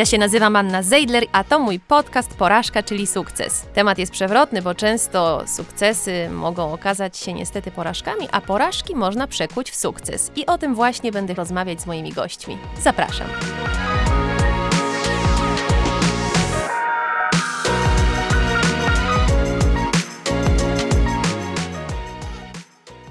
[0.00, 3.66] Ja się nazywam Anna Zeidler, a to mój podcast Porażka, czyli sukces.
[3.74, 9.70] Temat jest przewrotny, bo często sukcesy mogą okazać się niestety porażkami, a porażki można przekuć
[9.70, 10.32] w sukces.
[10.36, 12.58] I o tym właśnie będę rozmawiać z moimi gośćmi.
[12.82, 13.26] Zapraszam.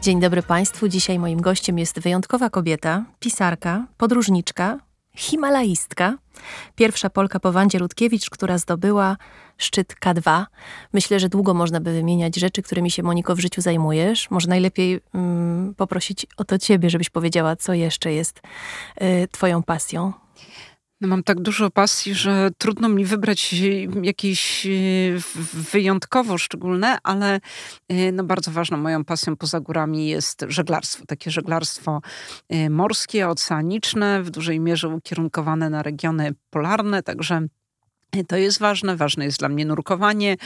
[0.01, 0.87] Dzień dobry Państwu.
[0.87, 4.79] Dzisiaj moim gościem jest wyjątkowa kobieta, pisarka, podróżniczka,
[5.15, 6.17] himalaistka,
[6.75, 9.17] pierwsza Polka po Wandzie Rutkiewicz, która zdobyła
[9.57, 10.45] szczyt K2.
[10.93, 14.31] Myślę, że długo można by wymieniać rzeczy, którymi się Moniko w życiu zajmujesz.
[14.31, 18.41] Może najlepiej mm, poprosić o to ciebie, żebyś powiedziała, co jeszcze jest
[19.01, 20.13] y, twoją pasją.
[21.01, 23.55] No mam tak dużo pasji, że trudno mi wybrać
[24.01, 24.69] jakieś e,
[25.53, 27.39] wyjątkowo szczególne, ale
[27.89, 31.05] e, no bardzo ważną moją pasją poza górami jest żeglarstwo.
[31.05, 32.01] Takie żeglarstwo
[32.49, 37.47] e, morskie, oceaniczne, w dużej mierze ukierunkowane na regiony polarne, także
[38.27, 38.95] to jest ważne.
[38.95, 40.37] Ważne jest dla mnie nurkowanie,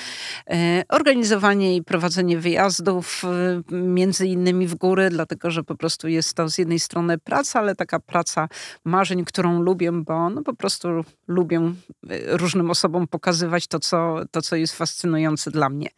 [0.49, 3.23] e, organizowanie i prowadzenie wyjazdów,
[3.71, 7.59] e, między innymi w góry, dlatego że po prostu jest to z jednej strony praca,
[7.59, 8.49] ale taka praca
[8.85, 10.87] marzeń, którą lubię, bo no po prostu
[11.27, 15.89] lubię e, różnym osobom pokazywać to, co, to, co jest fascynujące dla mnie.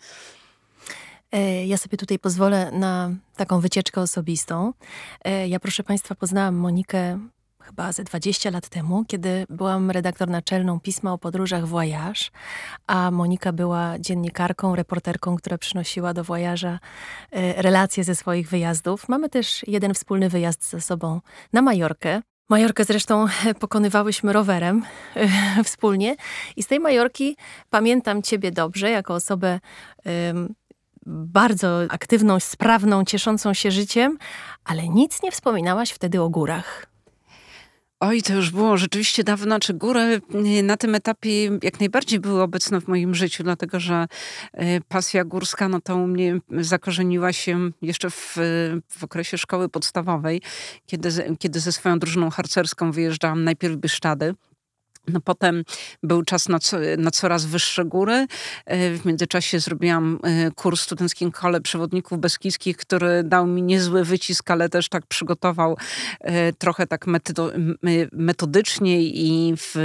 [1.65, 4.73] Ja sobie tutaj pozwolę na taką wycieczkę osobistą.
[5.47, 7.19] Ja, proszę Państwa, poznałam Monikę
[7.65, 12.21] chyba ze 20 lat temu, kiedy byłam redaktor naczelną pisma o podróżach Voyage,
[12.87, 16.77] a Monika była dziennikarką, reporterką, która przynosiła do Voyage'a
[17.31, 19.09] e, relacje ze swoich wyjazdów.
[19.09, 21.21] Mamy też jeden wspólny wyjazd ze sobą
[21.53, 22.21] na Majorkę.
[22.49, 23.25] Majorkę zresztą
[23.59, 24.83] pokonywałyśmy rowerem
[25.15, 25.27] e,
[25.63, 26.15] wspólnie
[26.55, 27.37] i z tej Majorki
[27.69, 29.59] pamiętam ciebie dobrze jako osobę
[31.05, 34.17] bardzo aktywną, sprawną, cieszącą się życiem,
[34.63, 36.94] ale nic nie wspominałaś wtedy o górach.
[38.07, 40.21] Oj, to już było rzeczywiście dawno, czy góry
[40.63, 44.07] na tym etapie jak najbardziej były obecne w moim życiu, dlatego że
[44.53, 48.37] y, pasja górska, no to u mnie zakorzeniła się jeszcze w,
[48.89, 50.41] w okresie szkoły podstawowej,
[50.85, 54.35] kiedy, kiedy ze swoją drużyną harcerską wyjeżdżałam najpierw Bieszczady,
[55.07, 55.63] no potem
[56.03, 58.27] był czas na, co, na, coraz wyższe góry.
[58.65, 64.03] E, w międzyczasie zrobiłam e, kurs w Studenckim Kole Przewodników Beskidzkich, który dał mi niezły
[64.03, 65.77] wycisk, ale też tak przygotował
[66.19, 67.05] e, trochę tak
[68.11, 69.75] metodycznie i, w,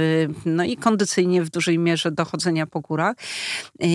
[0.45, 3.15] no i kondycyjnie w dużej mierze dochodzenia po górach.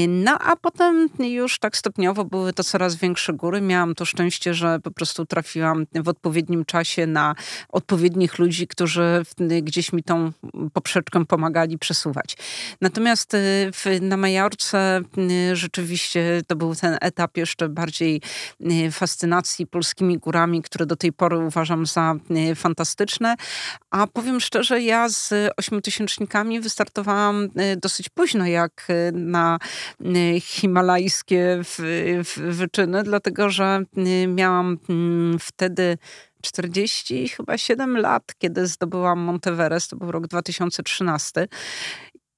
[0.09, 3.61] No a potem już tak stopniowo były to coraz większe góry.
[3.61, 7.35] Miałam to szczęście, że po prostu trafiłam w odpowiednim czasie na
[7.69, 9.23] odpowiednich ludzi, którzy
[9.63, 10.33] gdzieś mi tą
[10.73, 12.37] poprzeczkę pomagali przesuwać.
[12.81, 13.39] Natomiast y,
[13.73, 18.21] w, na Majorce y, rzeczywiście to był ten etap jeszcze bardziej
[18.61, 22.15] y, fascynacji polskimi górami, które do tej pory uważam za
[22.55, 23.35] fantastyczne.
[23.91, 27.49] A powiem szczerze, ja z ośmiotysięcznikami wystartowałam
[27.83, 29.59] dosyć późno, jak na
[30.41, 31.63] himalajskie
[32.37, 33.83] wyczyny, dlatego że
[34.27, 35.99] miałam mm, wtedy
[36.43, 41.49] 40 chyba 7 lat, kiedy zdobyłam Monteverest, to był rok 2013.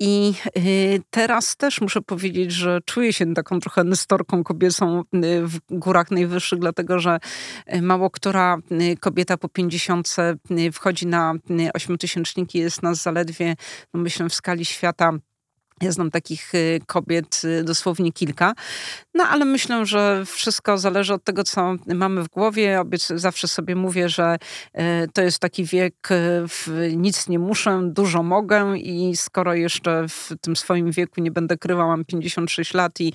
[0.01, 5.59] I y, teraz też muszę powiedzieć, że czuję się taką trochę nestorką kobiecą y, w
[5.71, 7.19] górach najwyższych, dlatego że
[7.75, 8.57] y, mało która
[9.01, 10.17] kobieta po 50
[10.73, 11.35] wchodzi na
[11.75, 13.57] ośmiotysięczniki, jest nas zaledwie,
[13.95, 15.13] no myślę, w skali świata
[15.83, 18.55] ja znam takich y, kobiet y, dosłownie kilka.
[19.15, 22.81] No ale myślę, że wszystko zależy od tego, co mamy w głowie.
[22.81, 24.37] Obiec zawsze sobie mówię, że
[24.75, 24.81] y,
[25.13, 26.09] to jest taki wiek,
[26.97, 31.87] nic nie muszę, dużo mogę i skoro jeszcze w tym swoim wieku nie będę kryła,
[31.87, 33.13] mam 56 lat i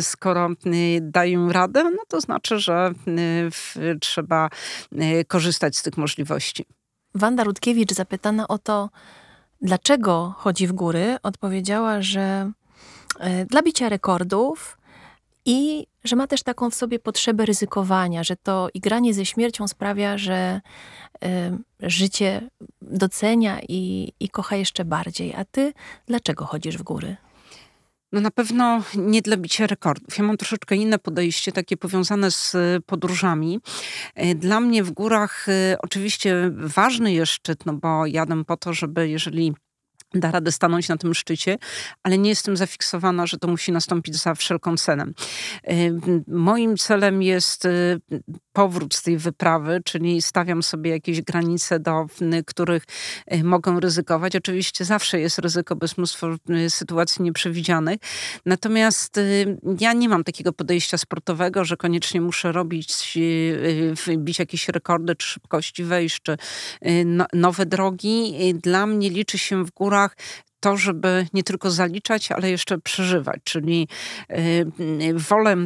[0.00, 0.50] skoro
[1.00, 2.92] daję radę, no to znaczy, że
[4.00, 4.48] trzeba
[5.28, 6.64] korzystać z tych możliwości.
[7.14, 8.90] Wanda Rutkiewicz zapytana o to,
[9.60, 12.52] dlaczego chodzi w góry, odpowiedziała, że
[13.20, 14.78] e, dla bicia rekordów
[15.44, 20.18] i że ma też taką w sobie potrzebę ryzykowania, że to igranie ze śmiercią sprawia,
[20.18, 20.60] że
[21.24, 21.28] y,
[21.80, 22.50] życie
[22.82, 25.34] docenia i, i kocha jeszcze bardziej.
[25.34, 25.72] A ty
[26.06, 27.16] dlaczego chodzisz w góry?
[28.12, 30.18] No na pewno nie dla bicia rekordów.
[30.18, 33.60] Ja mam troszeczkę inne podejście, takie powiązane z e, podróżami.
[34.14, 38.72] E, dla mnie w górach e, oczywiście ważny jest szczyt, no bo jadę po to,
[38.72, 39.54] żeby jeżeli
[40.14, 41.58] da radę stanąć na tym szczycie,
[42.02, 45.04] ale nie jestem zafiksowana, że to musi nastąpić za wszelką cenę.
[46.26, 47.68] Moim celem jest
[48.58, 52.06] powrót z tej wyprawy, czyli stawiam sobie jakieś granice, do
[52.46, 52.84] których
[53.44, 54.36] mogą ryzykować.
[54.36, 56.26] Oczywiście zawsze jest ryzyko, bez mnóstwo
[56.68, 57.98] sytuacji nieprzewidzianych.
[58.46, 59.20] Natomiast
[59.80, 63.18] ja nie mam takiego podejścia sportowego, że koniecznie muszę robić,
[64.16, 66.36] bić jakieś rekordy, czy szybkości wejść, czy
[67.04, 68.34] no, nowe drogi.
[68.62, 70.16] Dla mnie liczy się w górach
[70.60, 73.40] to, żeby nie tylko zaliczać, ale jeszcze przeżywać.
[73.44, 73.88] Czyli
[75.14, 75.56] wolę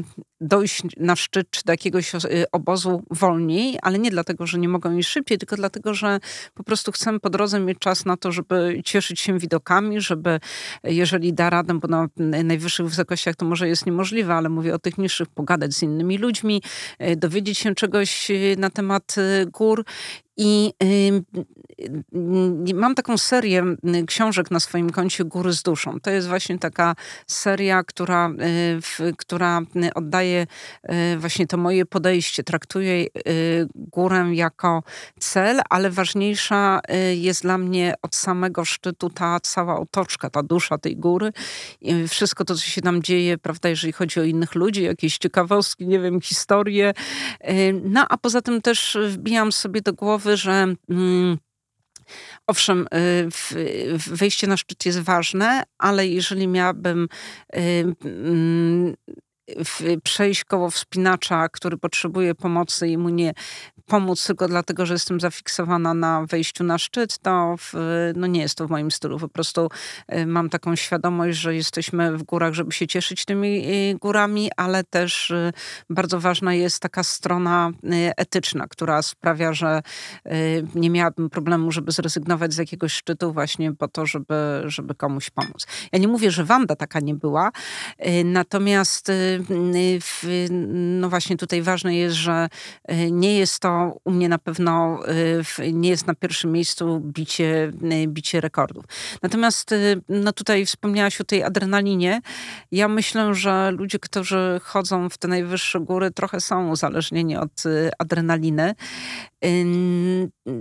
[0.42, 4.96] dojść na szczyt czy do jakiegoś y, obozu wolniej, ale nie dlatego, że nie mogą
[4.96, 6.20] iść szybciej, tylko dlatego, że
[6.54, 10.40] po prostu chcę po drodze mieć czas na to, żeby cieszyć się widokami, żeby
[10.84, 12.08] jeżeli da radę, bo na
[12.44, 16.62] najwyższych wysokościach to może jest niemożliwe, ale mówię o tych niższych, pogadać z innymi ludźmi,
[17.02, 19.16] y, dowiedzieć się czegoś y, na temat
[19.52, 19.84] gór
[20.42, 23.64] i y, mam taką serię
[24.06, 26.00] książek na swoim koncie Góry z duszą.
[26.00, 26.94] To jest właśnie taka
[27.26, 28.30] seria, która,
[29.00, 29.60] y, która
[29.94, 30.46] oddaje
[31.14, 32.44] y, właśnie to moje podejście.
[32.44, 33.06] Traktuję
[33.74, 34.82] górę jako
[35.18, 36.80] cel, ale ważniejsza
[37.14, 41.32] jest dla mnie od samego szczytu ta cała otoczka, ta dusza tej góry.
[42.08, 46.00] Wszystko to, co się tam dzieje, prawda, jeżeli chodzi o innych ludzi, jakieś ciekawostki, nie
[46.00, 46.94] wiem, historie.
[47.84, 51.38] No, a poza tym też wbijam sobie do głowy, głowy, że mm,
[52.46, 53.28] owszem, y,
[53.98, 57.08] wejście na szczyt jest ważne, ale jeżeli miałabym
[57.56, 57.58] y,
[58.04, 58.94] mm,
[60.02, 63.32] przejść koło wspinacza, który potrzebuje pomocy i mu nie
[63.86, 67.72] pomóc tylko dlatego, że jestem zafiksowana na wejściu na szczyt, to w,
[68.16, 69.18] no nie jest to w moim stylu.
[69.18, 69.68] Po prostu
[70.14, 73.48] y, mam taką świadomość, że jesteśmy w górach, żeby się cieszyć tymi
[73.90, 75.52] y, górami, ale też y,
[75.90, 77.70] bardzo ważna jest taka strona
[78.16, 79.82] etyczna, która sprawia, że
[80.74, 85.66] nie miałabym problemu, żeby zrezygnować z jakiegoś szczytu właśnie po to, żeby, żeby komuś pomóc.
[85.92, 87.50] Ja nie mówię, że Wanda taka nie była,
[88.24, 89.12] natomiast
[90.70, 92.48] no właśnie tutaj ważne jest, że
[93.10, 94.98] nie jest to u mnie na pewno
[95.58, 97.72] y, nie jest na pierwszym miejscu bicie,
[98.04, 98.84] y, bicie rekordów.
[99.22, 99.74] Natomiast
[100.08, 102.20] no tutaj wspomniałaś o tej adrenalinie.
[102.72, 107.62] Ja myślę, że ludzie, którzy chodzą w te najwyższe góry, trochę są uzależnieni od
[107.98, 108.74] adrenaliny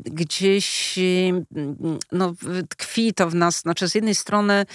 [0.03, 0.99] gdzieś
[2.11, 2.33] no,
[2.69, 3.59] tkwi to w nas.
[3.59, 4.65] Znaczy, z jednej strony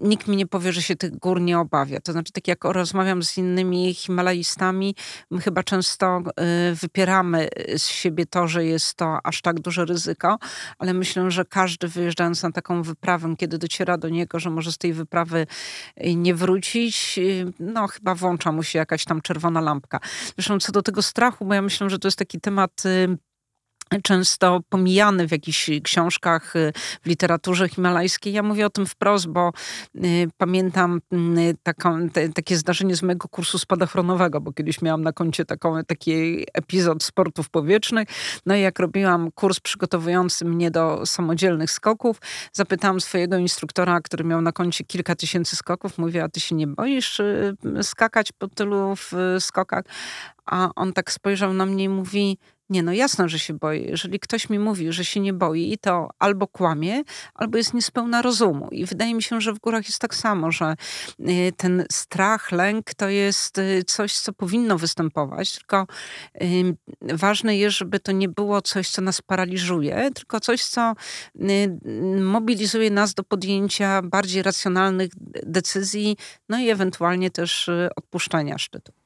[0.00, 2.00] nikt mi nie powie, że się tych gór nie obawia.
[2.00, 4.94] To znaczy, tak jak rozmawiam z innymi Himalajstami,
[5.30, 6.22] my chyba często
[6.74, 10.38] wypieramy z siebie to, że jest to aż tak duże ryzyko,
[10.78, 14.78] ale myślę, że każdy wyjeżdżając na taką wyprawę, kiedy dociera do niego, że może z
[14.78, 15.46] tej wyprawy
[16.16, 17.18] nie wrócić,
[17.60, 20.00] no chyba włącza mu się jakaś tam czerwona lampka.
[20.36, 22.82] Zresztą co do tego strachu, bo ja myślę, że to jest taki temat
[24.02, 26.72] często pomijany w jakichś książkach, y,
[27.02, 28.32] w literaturze himalajskiej.
[28.32, 29.52] Ja mówię o tym wprost, bo
[29.96, 35.12] y, pamiętam y, taką, te, takie zdarzenie z mojego kursu spadochronowego, bo kiedyś miałam na
[35.12, 36.12] koncie taką, taki
[36.54, 38.08] epizod sportów powietrznych.
[38.46, 42.20] No i jak robiłam kurs przygotowujący mnie do samodzielnych skoków,
[42.52, 46.66] zapytałam swojego instruktora, który miał na koncie kilka tysięcy skoków, mówię, a ty się nie
[46.66, 47.20] boisz
[47.82, 48.94] skakać po tylu
[49.38, 49.84] skokach?
[50.46, 52.38] A on tak spojrzał na mnie i mówi,
[52.72, 53.80] nie, no jasno, że się boję.
[53.80, 57.02] Jeżeli ktoś mi mówi, że się nie boi, to albo kłamie,
[57.34, 58.68] albo jest niespełna rozumu.
[58.70, 60.74] I wydaje mi się, że w górach jest tak samo, że
[61.20, 65.86] y, ten strach, lęk to jest y, coś, co powinno występować, tylko
[67.00, 70.94] ważne jest, żeby to nie było coś, co nas paraliżuje, tylko coś, co
[71.40, 71.78] y,
[72.20, 75.10] mobilizuje nas do podjęcia bardziej racjonalnych
[75.42, 76.16] decyzji,
[76.48, 79.01] no i ewentualnie też odpuszczenia szczytu.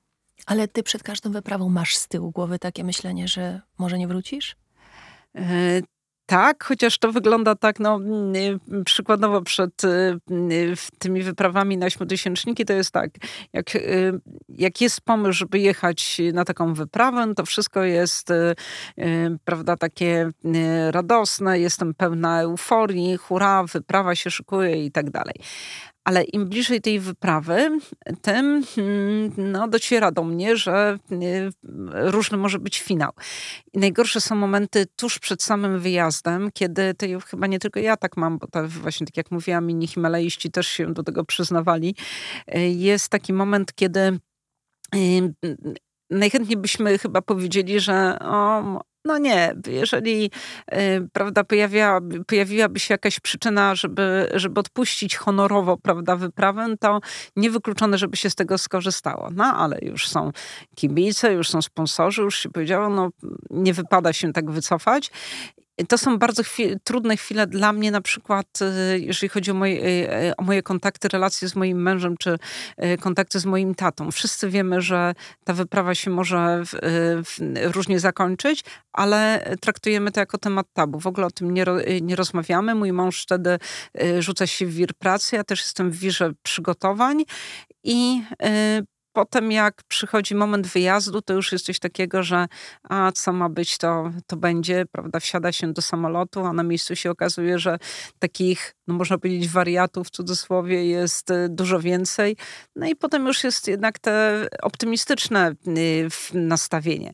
[0.46, 4.56] Ale ty przed każdą wyprawą masz z tyłu głowy takie myślenie, że może nie wrócisz?
[5.34, 5.80] E,
[6.26, 8.00] tak, chociaż to wygląda tak, no
[8.84, 10.18] przykładowo przed y,
[10.98, 13.10] tymi wyprawami na śmiotysięczniki to jest tak,
[13.52, 18.54] jak, y, jak jest pomysł, żeby jechać na taką wyprawę, to wszystko jest, y,
[19.44, 20.30] prawda, takie
[20.90, 25.34] radosne, jestem pełna euforii, hura, wyprawa się szykuje i tak dalej
[26.06, 27.78] ale im bliżej tej wyprawy,
[28.22, 31.50] tym mm, no, dociera do mnie, że y,
[31.92, 33.12] różny może być finał.
[33.72, 38.16] I najgorsze są momenty tuż przed samym wyjazdem, kiedy to chyba nie tylko ja tak
[38.16, 41.94] mam, bo to właśnie tak jak mówiłam, inni himalaiści też się do tego przyznawali.
[42.56, 44.18] Y, jest taki moment, kiedy
[44.94, 45.34] y,
[46.10, 50.30] najchętniej byśmy chyba powiedzieli, że o, no nie, jeżeli
[50.72, 57.00] y, prawda, pojawiałaby, pojawiłaby się jakaś przyczyna, żeby, żeby odpuścić honorowo prawda, wyprawę, to
[57.36, 59.28] niewykluczone, żeby się z tego skorzystało.
[59.34, 60.30] No ale już są
[60.74, 63.10] kibice, już są sponsorzy, już się powiedziało, no
[63.50, 65.10] nie wypada się tak wycofać.
[65.88, 66.42] To są bardzo
[66.84, 69.86] trudne chwile dla mnie, na przykład y, jeżeli chodzi o moje,
[70.28, 72.38] y, o moje kontakty, relacje z moim mężem, czy
[72.84, 74.10] y, kontakty z moim tatą.
[74.10, 75.14] Wszyscy wiemy, że
[75.44, 76.70] ta wyprawa się może w,
[77.24, 77.38] w,
[77.74, 81.00] różnie zakończyć, ale traktujemy to jako temat tabu.
[81.00, 81.64] W ogóle o tym nie,
[82.02, 82.74] nie rozmawiamy.
[82.74, 83.58] Mój mąż wtedy
[84.18, 87.24] rzuca się w wir pracy, ja też jestem w wirze przygotowań
[87.84, 88.22] i
[89.16, 92.46] potem jak przychodzi moment wyjazdu, to już jest coś takiego, że
[92.88, 96.96] a co ma być, to, to będzie, prawda, wsiada się do samolotu, a na miejscu
[96.96, 97.78] się okazuje, że
[98.18, 102.36] takich, no można powiedzieć, wariatów w cudzysłowie jest y, dużo więcej.
[102.76, 107.12] No i potem już jest jednak te optymistyczne y, nastawienie.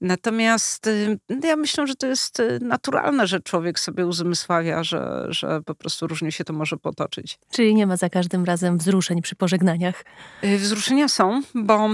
[0.00, 5.74] Natomiast y, ja myślę, że to jest naturalne, że człowiek sobie uzmysławia, że, że po
[5.74, 7.38] prostu różnie się to może potoczyć.
[7.50, 10.04] Czyli nie ma za każdym razem wzruszeń przy pożegnaniach?
[10.42, 11.88] Wzruszenia są, bo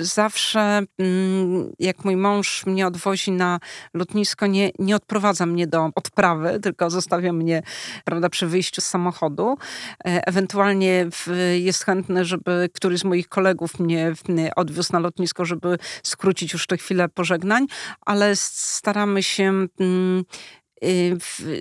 [0.00, 3.60] zawsze mm, jak mój mąż mnie odwozi na
[3.94, 7.62] lotnisko, nie, nie odprowadza mnie do odprawy, tylko zostawia mnie
[8.04, 9.56] prawda, przy wyjściu z samochodu.
[10.04, 11.08] E, ewentualnie
[11.54, 14.14] jest chętny, żeby któryś z moich kolegów mnie
[14.56, 17.66] odwiózł na lotnisko, żeby skrócić już te chwilę pożegnań,
[18.00, 19.44] ale staramy się
[19.80, 20.24] mm,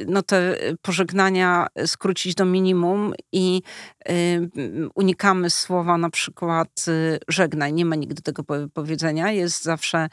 [0.07, 3.61] no te pożegnania skrócić do minimum i
[4.09, 4.49] y,
[4.95, 7.73] unikamy słowa na przykład y, żegnaj.
[7.73, 8.43] Nie ma nigdy tego
[8.73, 9.31] powiedzenia.
[9.31, 10.07] Jest zawsze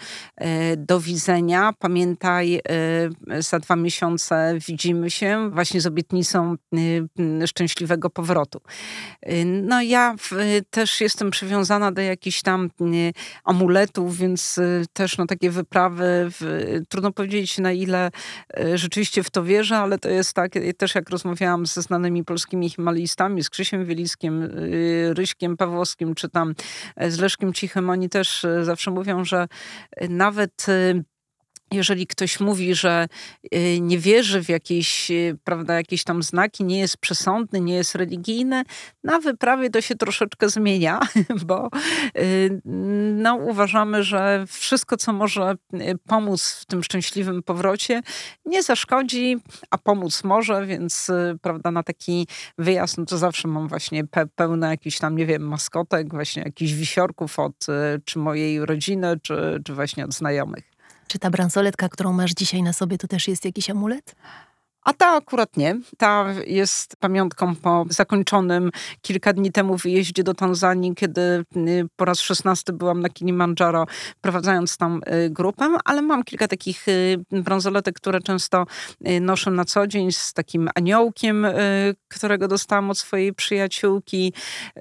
[0.76, 1.72] do widzenia.
[1.78, 2.60] Pamiętaj,
[3.38, 6.56] za dwa miesiące widzimy się właśnie z obietnicą
[7.46, 8.60] szczęśliwego powrotu.
[9.44, 10.14] No ja
[10.70, 12.70] też jestem przywiązana do jakichś tam
[13.44, 14.60] amuletów, więc
[14.92, 16.30] też no takie wyprawy,
[16.88, 18.10] trudno powiedzieć na ile
[18.74, 22.70] rzeczywiście rzeczywiście w to wierzę, ale to jest tak, też jak rozmawiałam ze znanymi polskimi
[22.70, 26.54] himalistami, z Krzysiem Wieliskiem, y, Ryśkiem Pawłowskim, czy tam
[26.96, 29.48] e, z Leszkiem Cichym, oni też e, zawsze mówią, że
[30.08, 31.04] nawet y,
[31.72, 33.06] jeżeli ktoś mówi, że
[33.54, 37.94] y, nie wierzy w jakieś, y, prawda, jakieś tam znaki, nie jest przesądny, nie jest
[37.94, 38.62] religijny,
[39.04, 41.00] na wyprawie to się troszeczkę zmienia,
[41.46, 41.68] bo
[42.18, 42.60] y,
[43.14, 45.54] no, uważamy, że wszystko, co może
[46.06, 48.00] pomóc w tym szczęśliwym powrocie,
[48.46, 49.36] nie zaszkodzi,
[49.70, 51.10] a pomóc może, więc
[51.42, 52.26] prawda, na taki
[52.58, 56.72] wyjazd, no to zawsze mam właśnie pe pełne jakichś tam, nie wiem, maskotek, właśnie jakichś
[56.72, 57.66] wisiorków od
[58.04, 60.73] czy mojej rodziny, czy, czy właśnie od znajomych.
[61.06, 64.14] Czy ta bransoletka, którą masz dzisiaj na sobie, to też jest jakiś amulet?
[64.84, 65.76] A ta akurat nie.
[65.98, 68.70] Ta jest pamiątką po zakończonym
[69.02, 73.86] kilka dni temu wyjeździe do Tanzanii, kiedy y, po raz szesnasty byłam na Kilimandżaro,
[74.20, 78.66] prowadzając tam y, grupę, ale mam kilka takich y, bransoletek, które często
[79.20, 81.46] noszę na co dzień z takim aniołkiem,
[82.08, 84.32] którego dostałam od swojej przyjaciółki,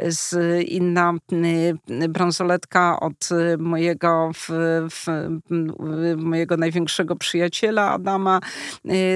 [0.07, 0.35] z
[0.67, 1.13] inna
[2.09, 4.49] bransoletka od mojego, w,
[4.89, 5.05] w,
[6.17, 8.39] mojego największego przyjaciela Adama.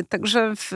[0.09, 0.71] Także w,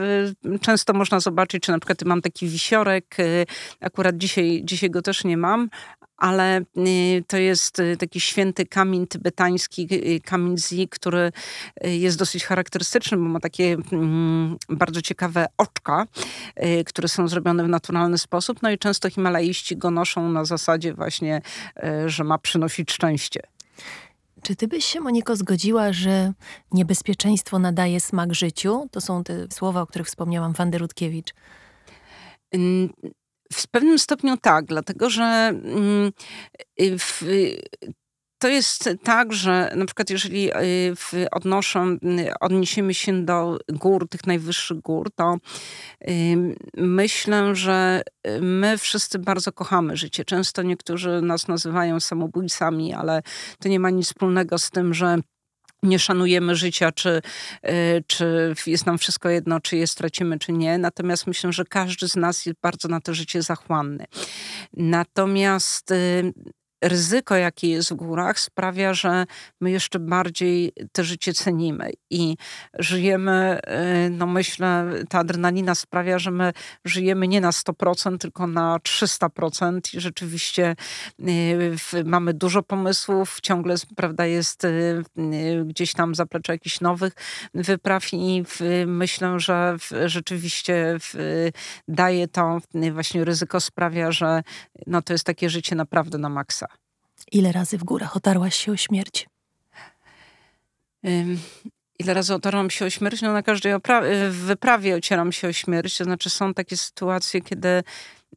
[0.60, 3.46] często można zobaczyć, czy na przykład mam taki wisiorek, y,
[3.80, 5.68] akurat dzisiaj, dzisiaj go też nie mam,
[6.16, 9.88] ale y, to jest taki święty kamień tybetański,
[10.24, 11.32] kamień zi, który
[11.82, 16.06] jest dosyć charakterystyczny, bo ma takie mm, bardzo ciekawe oczka,
[16.86, 18.62] które są zrobione w naturalny sposób.
[18.62, 21.42] No i często Himalaiści go noszą na zasadzie właśnie,
[22.06, 23.40] że ma przynosić szczęście.
[24.42, 26.32] Czy ty byś się, Moniko, zgodziła, że
[26.72, 28.88] niebezpieczeństwo nadaje smak życiu?
[28.90, 31.34] To są te słowa, o których wspomniałam, Wandy Rutkiewicz.
[33.52, 36.12] W pewnym stopniu tak, dlatego że mm,
[36.98, 37.22] w,
[38.42, 40.50] to jest tak, że na przykład jeżeli
[41.14, 41.98] y, odnoszą, y,
[42.40, 45.36] odniesiemy się do gór, tych najwyższych gór, to
[46.76, 50.24] myślę, że y, my wszyscy bardzo kochamy życie.
[50.24, 53.22] Często niektórzy nas nazywają samobójcami, ale
[53.58, 55.18] to nie ma nic wspólnego z tym, że
[55.82, 57.22] nie szanujemy życia, czy,
[58.06, 60.78] czy jest nam wszystko jedno, czy je stracimy, czy nie.
[60.78, 64.04] Natomiast myślę, że każdy z nas jest bardzo na to życie zachłanny.
[64.72, 65.92] Natomiast
[66.82, 69.24] ryzyko, jakie jest w górach, sprawia, że
[69.60, 72.36] my jeszcze bardziej te życie cenimy i
[72.78, 73.60] żyjemy,
[74.06, 76.52] y, no myślę, ta adrenalina sprawia, że my
[76.84, 80.76] żyjemy nie na 100%, tylko na 300% i rzeczywiście
[81.20, 85.02] y, mamy dużo pomysłów, ciągle, prawda, jest y,
[85.64, 87.12] gdzieś tam zaplecze jakichś nowych
[87.54, 88.44] wypraw i
[88.86, 90.98] myślę, że rzeczywiście
[91.88, 92.58] daje to
[92.92, 94.42] właśnie ryzyko sprawia, że
[94.86, 96.66] no to jest takie życie naprawdę na maksa.
[97.32, 99.26] Ile razy w górach otarłaś się o śmierć?
[101.98, 103.22] ile razy otarłam się o śmierć?
[103.22, 103.74] No na każdej
[104.30, 105.98] wyprawie ocieram się o śmierć.
[105.98, 107.82] To znaczy są takie sytuacje, kiedy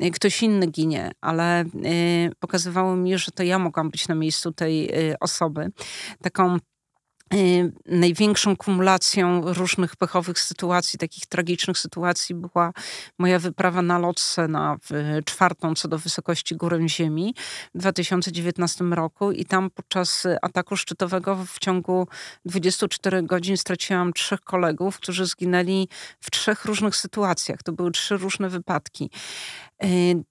[0.02, 4.52] y, ktoś inny ginie, ale y, pokazywało mi, że to ja mogłam być na miejscu
[4.52, 5.72] tej y, osoby.
[6.22, 6.75] Taką Y,
[7.86, 12.72] największą kumulacją różnych pechowych sytuacji, takich tragicznych sytuacji była
[13.20, 14.78] moja wyprawa na Lotse na
[15.26, 17.36] czwartą co do wysokości górę Ziemi
[17.76, 22.08] w 2019 roku i tam podczas ataku szczytowego w ciągu
[22.46, 25.88] 24 godzin straciłam trzech kolegów, którzy zginęli
[26.20, 27.64] w trzech różnych sytuacjach.
[27.64, 29.10] To były trzy różne wypadki.
[29.84, 30.24] Y,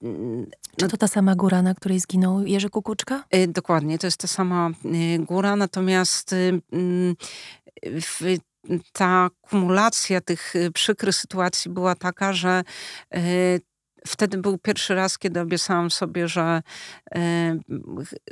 [0.77, 3.23] Czy to ta sama góra, na której zginął Jerzy Kukuczka?
[3.35, 6.35] Y, dokładnie, to jest ta sama y, góra, natomiast
[6.85, 7.15] mm,
[8.91, 12.63] ta kumulacja tych przykrych sytuacji była taka, że
[14.07, 16.61] wtedy był pierwszy raz, kiedy obiecałam sobie, że
[17.15, 17.57] e,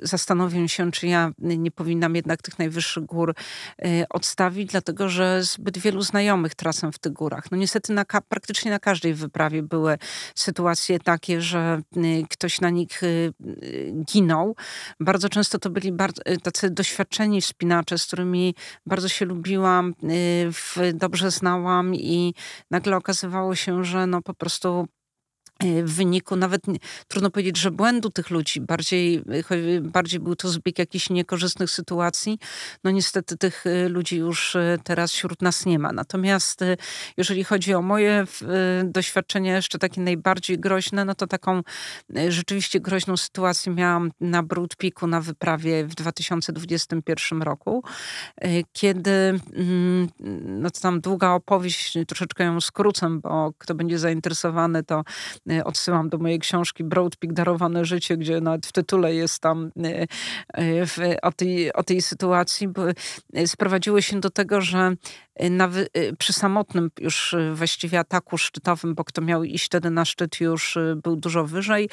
[0.01, 3.35] zastanowię się, czy ja nie powinnam jednak tych najwyższych gór
[3.81, 7.51] e, odstawić, dlatego że zbyt wielu znajomych tracę w tych górach.
[7.51, 9.97] No niestety na, praktycznie na każdej wyprawie były
[10.35, 13.01] sytuacje takie, że e, ktoś na nich
[14.05, 14.55] ginął.
[14.99, 15.93] Bardzo często to byli
[16.43, 19.93] tacy doświadczeni wspinacze, z którymi bardzo się lubiłam,
[20.93, 22.33] dobrze znałam i
[22.71, 24.87] nagle okazywało się, że no po prostu
[25.61, 26.61] w wyniku nawet
[27.07, 29.23] trudno powiedzieć, że błędu tych ludzi, bardziej,
[29.81, 32.39] bardziej był to zbieg jakichś niekorzystnych sytuacji.
[32.83, 35.91] No niestety tych y, ludzi już teraz wśród nas nie ma.
[35.91, 36.59] Natomiast
[37.17, 38.25] jeżeli chodzi o moje
[38.83, 41.61] doświadczenia jeszcze takie najbardziej groźne, no to taką
[42.29, 47.83] rzeczywiście groźną sytuację miałam na Broad Peaku na wyprawie w 2021 roku,
[48.73, 50.09] kiedy mm,
[50.45, 55.03] no to tam długa opowieść, troszeczkę ją skrócę, bo kto będzie zainteresowany, to
[55.63, 60.07] odsyłam do mojej książki Broad Peak Darowane Życie, gdzie nawet w tytule jest tam y,
[60.61, 62.67] y, w, o, tej, o tej sytuacji.
[63.45, 64.95] Sprowadziły się do tego, że
[65.49, 65.69] na,
[66.17, 71.15] przy samotnym już właściwie ataku szczytowym, bo kto miał iść wtedy na szczyt już był
[71.15, 71.89] dużo wyżej.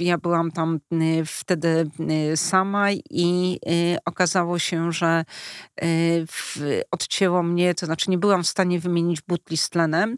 [0.00, 0.80] Ja byłam tam
[1.26, 1.90] wtedy
[2.34, 3.58] sama i
[4.04, 5.24] okazało się, że
[6.90, 10.16] odcięło mnie, to znaczy nie byłam w stanie wymienić butli z tlenem,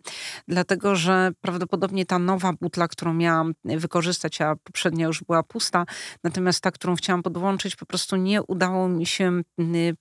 [0.48, 5.84] dlatego że prawdopodobnie ta nowa butla, którą miałam wykorzystać, a poprzednia już była pusta,
[6.24, 9.40] natomiast ta, którą chciałam podłączyć, po prostu nie udało mi się,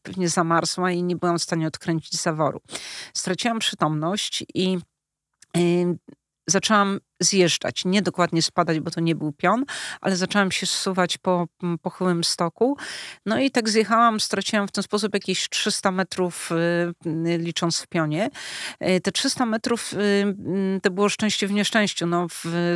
[0.02, 2.62] pewnie zamarzła i nie byłam w stanie odkręcić zaworu.
[3.14, 4.78] Straciłam przytomność i
[6.48, 9.64] zaczęłam zjeżdżać, nie dokładnie spadać, bo to nie był pion,
[10.02, 11.48] ale zaczęłam się zsuwać po
[11.82, 12.78] pochyłym stoku.
[13.26, 16.50] No i tak zjechałam, straciłam w ten sposób jakieś 300 metrów
[17.06, 18.30] y, licząc w pionie.
[18.84, 22.08] Y, te 300 metrów y, to było szczęście w nieszczęściu.
[22.08, 22.28] No,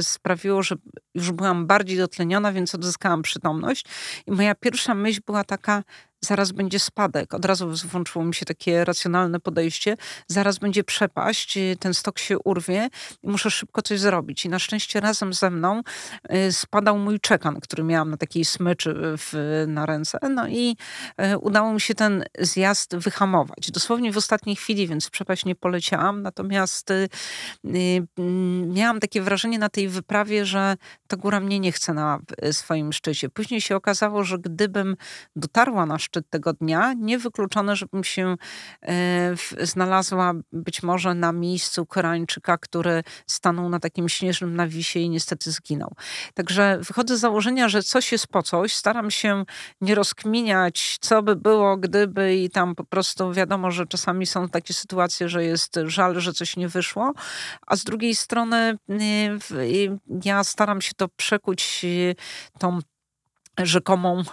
[0.02, 0.76] sprawiło, że
[1.16, 3.86] już byłam bardziej dotleniona, więc odzyskałam przytomność.
[4.28, 5.84] I moja pierwsza myśl była taka,
[6.26, 7.34] zaraz będzie spadek.
[7.34, 9.98] Od razu włączyło mi się takie racjonalne podejście.
[10.28, 12.90] Zaraz będzie przepaść, ten stok się urwie
[13.24, 14.31] i muszę szybko coś zrobić.
[14.46, 15.82] I na szczęście razem ze mną
[16.34, 20.20] y, spadał mój czekan, który miałam na takiej smyczy w, na ręce.
[20.30, 20.78] No i
[21.34, 23.72] y, udało mi się ten zjazd wyhamować.
[23.72, 26.22] Dosłownie w ostatniej chwili, więc przepaść nie poleciałam.
[26.22, 27.10] Natomiast y,
[28.68, 30.76] miałam takie wrażenie na tej wyprawie, że
[31.08, 32.20] ta góra mnie nie chce na
[32.52, 33.30] swoim szczycie.
[33.30, 34.96] Później się okazało, że gdybym
[35.36, 36.94] dotarła na szczyt, tego dnia.
[36.94, 38.36] Niewykluczone, żebym się
[39.62, 45.96] znalazła być może na miejscu Koreańczyka, który stanął na takim śnieżnym nawisie i niestety zginął.
[46.34, 48.74] Także wychodzę z założenia, że coś jest po coś.
[48.74, 49.44] Staram się
[49.82, 54.74] nie rozkminiać, co by było, gdyby i tam po prostu wiadomo, że czasami są takie
[54.74, 57.14] sytuacje, że jest żal, że coś nie wyszło,
[57.68, 58.78] a z drugiej strony
[60.26, 62.80] ja staram się to przekuć e, tą
[63.58, 64.24] rzekomą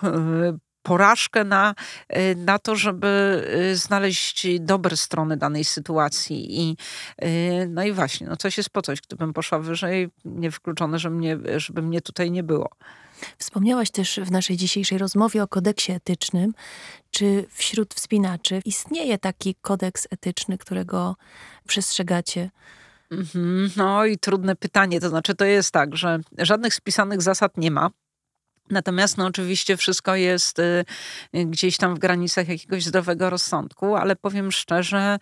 [0.88, 1.74] porażkę na,
[2.16, 6.61] y, na to, żeby y, znaleźć dobre strony danej sytuacji.
[6.61, 6.77] I,
[7.24, 9.01] y, no i właśnie, no coś jest po coś.
[9.01, 12.70] Gdybym poszła wyżej, niewykluczone, że mnie, żeby mnie tutaj nie było.
[13.38, 16.55] Wspomniałaś też w naszej dzisiejszej rozmowie o kodeksie etycznym.
[17.11, 21.16] Czy wśród wspinaczy istnieje taki kodeks etyczny, którego
[21.68, 22.51] przestrzegacie?
[23.11, 23.70] Mhm.
[23.77, 25.01] No i trudne pytanie.
[25.01, 27.90] To znaczy, to jest tak, że żadnych spisanych zasad nie ma.
[28.70, 30.85] Natomiast no, oczywiście wszystko jest y,
[31.33, 35.18] gdzieś tam w granicach jakiegoś zdrowego rozsądku, ale powiem szczerze,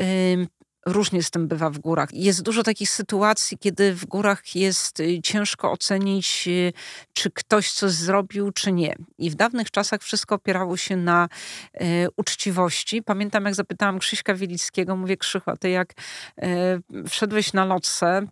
[0.00, 0.46] y,
[0.86, 2.08] Różnie z tym bywa w górach.
[2.12, 6.72] Jest dużo takich sytuacji, kiedy w górach jest y, ciężko ocenić, y,
[7.12, 8.94] czy ktoś coś zrobił, czy nie.
[9.18, 11.28] I w dawnych czasach wszystko opierało się na
[11.74, 13.02] e, uczciwości.
[13.02, 15.92] Pamiętam, jak zapytałam Krzyśka Wielickiego, mówię Krzychu, a ty jak
[16.38, 18.26] e, wszedłeś na lotce,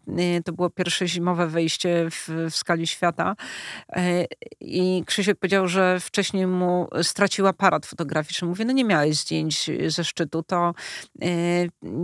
[0.45, 3.37] to było pierwsze zimowe wejście w, w skali świata
[4.61, 8.49] i Krzysiek powiedział, że wcześniej mu stracił aparat fotograficzny.
[8.49, 10.75] Mówię, no nie miałeś zdjęć ze szczytu, to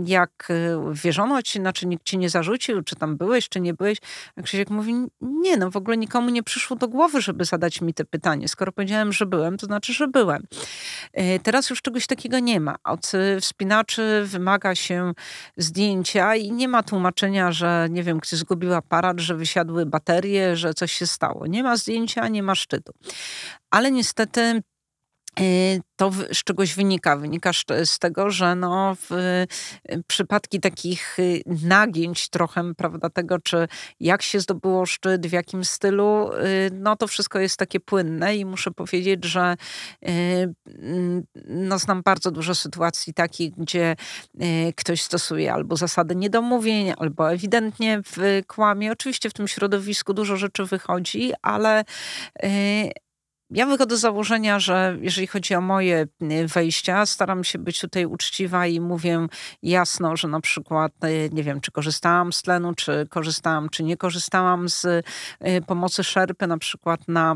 [0.05, 0.59] jak jak
[0.91, 3.97] wierzono ci, znaczy nikt ci nie zarzucił, czy tam byłeś, czy nie byłeś.
[4.35, 7.93] A Krzysiek mówi, nie, no w ogóle nikomu nie przyszło do głowy, żeby zadać mi
[7.93, 8.47] te pytanie.
[8.47, 10.43] Skoro powiedziałem, że byłem, to znaczy, że byłem.
[11.43, 12.75] Teraz już czegoś takiego nie ma.
[12.83, 15.13] Od wspinaczy wymaga się
[15.57, 20.73] zdjęcia i nie ma tłumaczenia, że nie wiem, ktoś zgubił aparat, że wysiadły baterie, że
[20.73, 21.47] coś się stało.
[21.47, 22.93] Nie ma zdjęcia, nie ma szczytu.
[23.71, 24.76] Ale niestety Y,
[25.95, 27.17] to z czegoś wynika.
[27.17, 27.51] Wynika
[27.85, 28.95] z tego, że no
[29.91, 33.67] y, przypadki takich y, nagięć trochę, prawda, tego, czy
[33.99, 36.29] jak się zdobyło szczyt, w jakim stylu,
[36.71, 39.55] no to wszystko jest takie płynne i muszę powiedzieć, że
[40.01, 43.95] mm, no znam bardzo dużo sytuacji takich, gdzie
[44.75, 48.01] ktoś stosuje albo zasady niedomówień, albo ewidentnie
[48.47, 48.91] kłamie.
[48.91, 51.83] Oczywiście w tym środowisku dużo rzeczy wychodzi, ale
[53.49, 58.05] ja wychodzę z założenia, że jeżeli chodzi o moje y, wejścia, staram się być tutaj
[58.05, 59.27] uczciwa i mówię
[59.63, 63.97] jasno, że na przykład, y, nie wiem, czy korzystałam z tlenu, czy korzystałam, czy nie
[63.97, 65.03] korzystałam z y,
[65.67, 66.47] pomocy szerpy.
[66.47, 67.35] Na przykład na,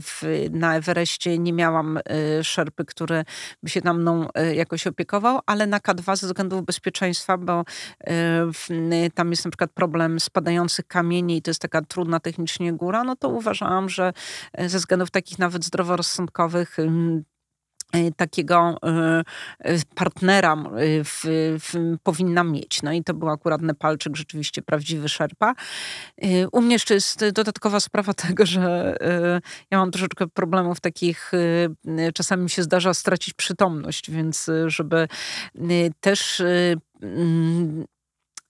[0.00, 1.98] w, na Everestie nie miałam
[2.42, 3.24] szerpy, który
[3.62, 7.64] by się tam mną jakoś opiekował, ale na K2 ze względów bezpieczeństwa, bo
[9.14, 13.16] tam jest na przykład problem spadających kamieni i to jest taka trudna technicznie góra, no
[13.16, 14.12] to uważałam, że
[14.58, 18.78] ze względów takich nawet zdroworozsądkowych y, takiego
[19.64, 20.56] y, y, partnera
[21.04, 21.20] w,
[21.60, 22.82] w, powinna mieć.
[22.82, 25.54] No i to był akurat Nepalczyk, rzeczywiście prawdziwy szerpa.
[26.52, 28.96] U mnie jeszcze jest dodatkowa sprawa tego, że
[29.70, 31.32] ja mam troszeczkę problemów takich,
[32.14, 35.08] czasami mi się zdarza stracić przytomność, więc żeby
[36.00, 36.42] też
[37.02, 37.84] mm,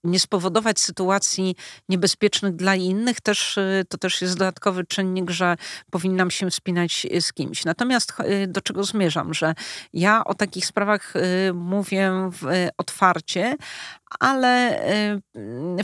[0.06, 1.56] nie spowodować sytuacji
[1.88, 5.56] niebezpiecznych dla innych, też, y, to też jest dodatkowy czynnik, że
[5.90, 7.64] powinnam się wspinać z kimś.
[7.64, 9.54] Natomiast y, do czego zmierzam, że
[9.92, 12.30] ja o takich sprawach y, mówię
[12.78, 13.56] otwarcie,
[14.20, 14.80] ale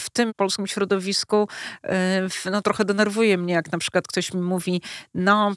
[0.01, 1.49] w tym polskim środowisku
[2.51, 4.83] no, trochę denerwuje mnie, jak na przykład ktoś mi mówi,
[5.15, 5.53] no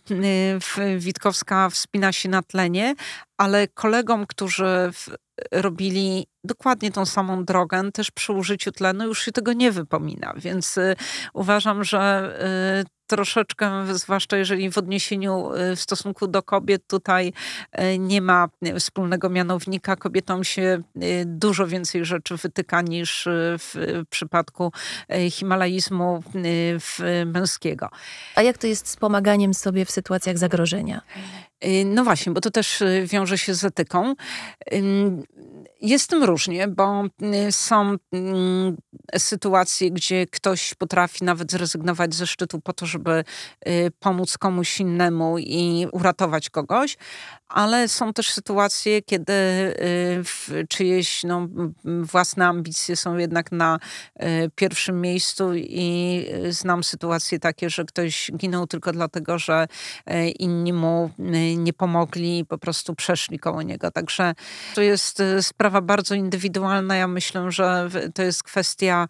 [0.98, 2.96] Witkowska wspina się na tlenie,
[3.38, 4.92] ale kolegom, którzy
[5.52, 10.34] robili dokładnie tą samą drogę, też przy użyciu tlenu, już się tego nie wypomina.
[10.38, 10.96] Więc y,
[11.34, 12.34] uważam, że
[12.82, 17.34] y, troszeczkę, zwłaszcza jeżeli w odniesieniu y, w stosunku do kobiet tutaj
[18.00, 18.48] nie ma
[18.80, 19.96] wspólnego mianownika.
[19.96, 20.82] Kobietom się
[21.26, 23.28] dużo więcej rzeczy wytyka niż
[23.60, 24.72] w przypadku
[25.32, 26.24] himalaizmu
[27.26, 27.90] męskiego.
[28.36, 31.02] A jak to jest z pomaganiem sobie w sytuacjach zagrożenia?
[31.86, 34.14] No właśnie, bo to też wiąże się z etyką.
[35.82, 37.04] Jest tym różnie, bo
[37.52, 37.96] są
[39.18, 43.24] sytuacje, gdzie ktoś potrafi nawet zrezygnować ze szczytu po to, żeby
[43.68, 46.98] y, pomóc komuś innemu i uratować kogoś,
[47.48, 51.48] ale są też sytuacje, kiedy y, czyjeś no,
[52.02, 53.80] własne ambicje są jednak na
[54.22, 54.26] y,
[54.56, 59.68] pierwszym miejscu i znam sytuacje takie, że ktoś ginął tylko dlatego, że
[60.40, 61.10] inni mu
[61.58, 63.92] nie pomogli i po prostu przeszli koło niego.
[63.92, 64.34] Także
[64.76, 66.96] to jest sprawa bardzo indywidualna.
[66.96, 69.08] Ja myślę, że to jest kwestia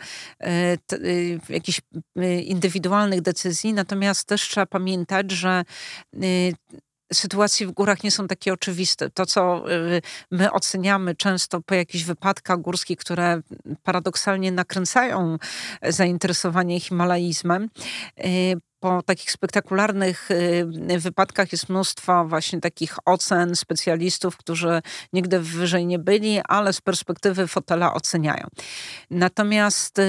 [1.50, 1.82] jakichś
[2.44, 5.64] indywidualnych decyzji, natomiast też trzeba pamiętać, że
[6.24, 6.54] y,
[7.14, 9.10] sytuacje w górach nie są takie oczywiste.
[9.10, 13.42] To, co y, my oceniamy często po jakichś wypadkach górskich, które
[13.84, 15.38] paradoksalnie nakręcają
[15.84, 17.70] zainteresowanie himalaizmem,
[18.26, 20.30] y, po takich spektakularnych
[21.00, 24.82] wypadkach jest mnóstwo właśnie takich ocen specjalistów, którzy
[25.14, 28.48] nigdy wyżej nie byli, ale z perspektywy fotela oceniają.
[29.10, 30.02] Natomiast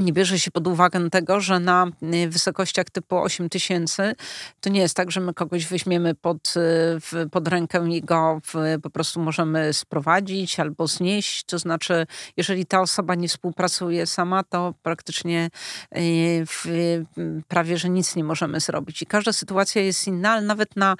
[0.00, 4.14] nie bierze się pod uwagę tego, że na y, wysokościach typu 8000
[4.60, 6.54] to nie jest tak, że my kogoś weźmiemy pod,
[7.22, 8.40] y, pod rękę i go
[8.82, 11.44] po prostu możemy sprowadzić albo znieść.
[11.44, 15.50] To znaczy, jeżeli ta osoba nie współpracuje sama, to praktycznie
[15.96, 16.66] y, w,
[17.48, 19.02] prawie, że nic nie możemy zrobić.
[19.02, 20.96] I każda sytuacja jest inna, ale nawet na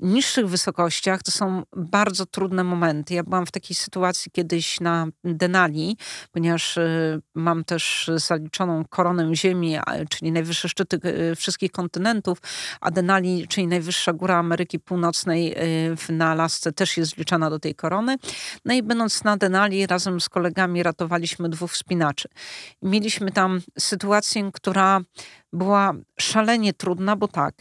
[0.00, 3.14] niższych wysokościach to są bardzo trudne momenty.
[3.14, 5.96] Ja byłam w takiej sytuacji kiedyś na Denali,
[6.32, 6.78] ponieważ
[7.34, 9.76] mam też zaliczoną koronę Ziemi,
[10.10, 12.38] czyli najwyższe szczyty e, wszystkich kontynentów,
[12.80, 17.74] a Denali, czyli najwyższa góra Ameryki Północnej e, na Alasce też jest zliczana do tej
[17.74, 18.16] korony.
[18.64, 22.28] No i będąc na Denali razem z kolegami ratowaliśmy dwóch wspinaczy.
[22.82, 25.00] Mieliśmy tam sytuację, która
[25.54, 27.54] była szalenie trudna, bo tak,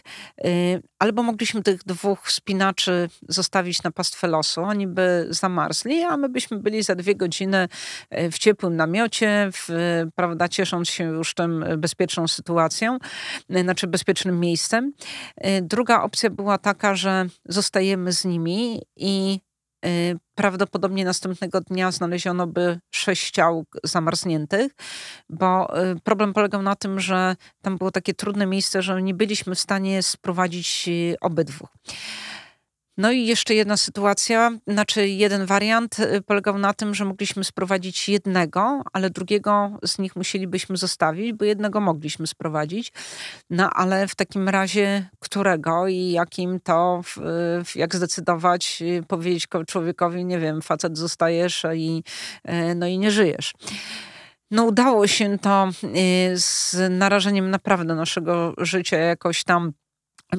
[0.46, 6.30] y, albo mogliśmy tych dwóch wspinaczy zostawić na pastwę losu, oni by zamarzli, a my
[6.30, 7.68] byśmy byli za dwie godziny
[8.12, 9.70] y, w ciepłym namiocie, w,
[10.16, 12.98] prawda, ciesząc się już tym bezpieczną sytuacją,
[13.56, 14.94] y, znaczy bezpiecznym miejscem.
[15.62, 19.40] Druga opcja była taka, że zostajemy z nimi i
[20.36, 24.72] prawdopodobnie następnego dnia znaleziono by sześć ciał zamarzniętych,
[25.30, 29.60] bo problem polegał na tym, że tam było takie trudne miejsce, że nie byliśmy w
[29.60, 30.90] stanie sprowadzić
[31.22, 31.68] obydwu.
[32.98, 38.10] No i jeszcze jedna sytuacja, znaczy jeden wariant y, polegał na tym, że mogliśmy sprowadzić
[38.10, 42.92] jednego, ale drugiego z nich musielibyśmy zostawić, bo jednego mogliśmy sprowadzić.
[43.50, 47.02] No ale w takim razie którego i jakim to,
[47.76, 52.04] jak zdecydować, y, powiedzieć człowiekowi, nie wiem, facet zostajesz i,
[52.50, 53.54] y, no i nie żyjesz.
[54.52, 55.70] No udało się to
[56.36, 59.74] z narażeniem naprawdę naszego życia jakoś tam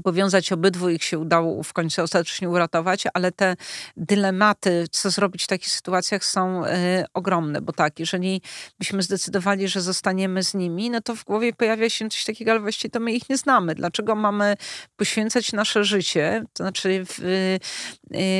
[0.04, 3.56] powiązać obydwu, ich się udało w końcu ostatecznie uratować, ale te
[3.96, 6.70] dylematy, co zrobić w takich sytuacjach są y,
[7.14, 8.42] ogromne, bo tak, jeżeli
[8.78, 12.60] byśmy zdecydowali, że zostaniemy z nimi, no to w głowie pojawia się coś takiego, ale
[12.60, 13.74] właściwie to my ich nie znamy.
[13.74, 14.56] Dlaczego mamy
[14.96, 17.20] poświęcać nasze życie, to znaczy w,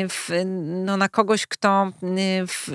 [0.09, 0.31] w,
[0.85, 2.71] no, na kogoś, kto y, w,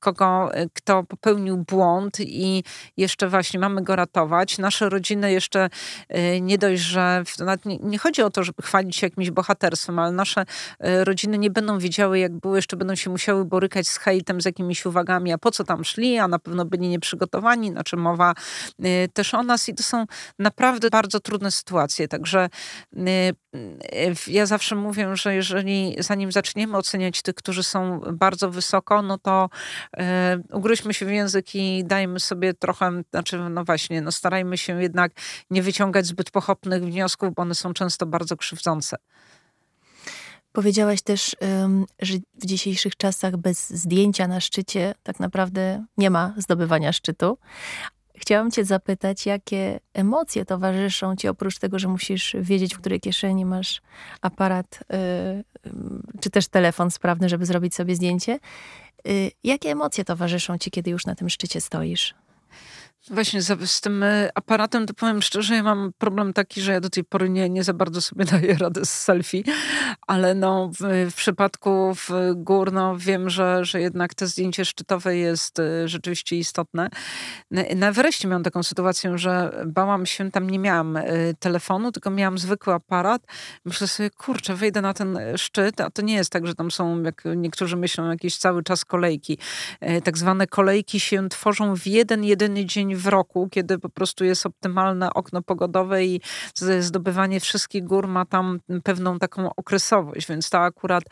[0.00, 2.64] kogo, e, kto popełnił błąd i
[2.96, 4.58] jeszcze właśnie mamy go ratować.
[4.58, 5.70] Nasze rodziny jeszcze
[6.40, 7.24] nie dość, że
[7.64, 10.44] nie, nie chodzi o to, żeby chwalić się jakimś bohaterstwem, ale nasze
[10.80, 14.86] rodziny nie będą wiedziały, jak były, jeszcze będą się musiały borykać z hejtem, z jakimiś
[14.86, 18.34] uwagami, a po co tam szli, a na pewno byli nieprzygotowani, znaczy mowa
[19.12, 20.04] też o nas i to są
[20.38, 22.08] naprawdę bardzo trudne sytuacje.
[22.08, 22.48] Także
[24.26, 26.32] ja zawsze mówię, że jeżeli zanim
[26.74, 29.50] oceniać tych, którzy są bardzo wysoko, no to
[29.96, 34.82] e, ugryźmy się w język i dajmy sobie trochę, znaczy no właśnie, no starajmy się
[34.82, 35.12] jednak
[35.50, 38.96] nie wyciągać zbyt pochopnych wniosków, bo one są często bardzo krzywdzące.
[40.52, 41.36] Powiedziałaś też,
[41.98, 47.38] że w dzisiejszych czasach bez zdjęcia na szczycie tak naprawdę nie ma zdobywania szczytu.
[48.20, 53.44] Chciałam Cię zapytać, jakie emocje towarzyszą Ci, oprócz tego, że musisz wiedzieć, w której kieszeni
[53.44, 53.82] masz
[54.20, 54.84] aparat,
[55.64, 55.70] yy,
[56.20, 58.38] czy też telefon sprawny, żeby zrobić sobie zdjęcie.
[59.04, 62.14] Yy, jakie emocje towarzyszą Ci, kiedy już na tym szczycie stoisz?
[63.10, 66.80] Właśnie z, z, tym e, aparatem to powiem szczerze, ja mam problem taki, że ja
[66.80, 69.42] do tej pory nie, nie za bardzo sobie daję radę z selfie,
[70.06, 75.16] ale no w, w przypadku w gór no wiem, że, że jednak to zdjęcie szczytowe
[75.16, 76.88] jest e, rzeczywiście istotne.
[77.50, 81.04] Na, Everestie miałam taką sytuację, że bałam się, tam nie miałam e,
[81.38, 83.22] telefonu, tylko miałam zwykły aparat.
[83.64, 87.02] Myślę sobie, kurczę, wejdę na ten szczyt, a to nie jest tak, że tam są,
[87.02, 89.38] jak niektórzy myślą, jakieś cały czas kolejki.
[90.04, 94.46] Tak zwane kolejki się tworzą w jeden, jedyny dzień w roku, kiedy po prostu jest
[94.46, 96.20] optymalne okno pogodowe i
[96.80, 101.04] zdobywanie wszystkich gór ma tam pewną taką okresowość, więc to akurat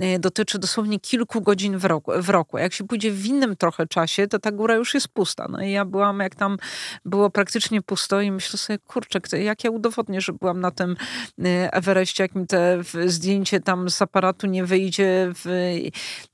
[0.00, 2.12] e, dotyczy dosłownie kilku godzin w roku.
[2.16, 2.58] W roku.
[2.58, 5.46] Jak się pójdzie w innym trochę czasie, to ta góra już jest pusta.
[5.50, 6.56] No i ja byłam, jak tam
[7.04, 10.96] było praktycznie pusto i myślę sobie, kurczę, jak ja udowodnię, że byłam na tym
[11.44, 15.32] e, Everestie, jak mi te zdjęcie tam z aparatu nie wyjdzie.
[15.34, 15.74] W...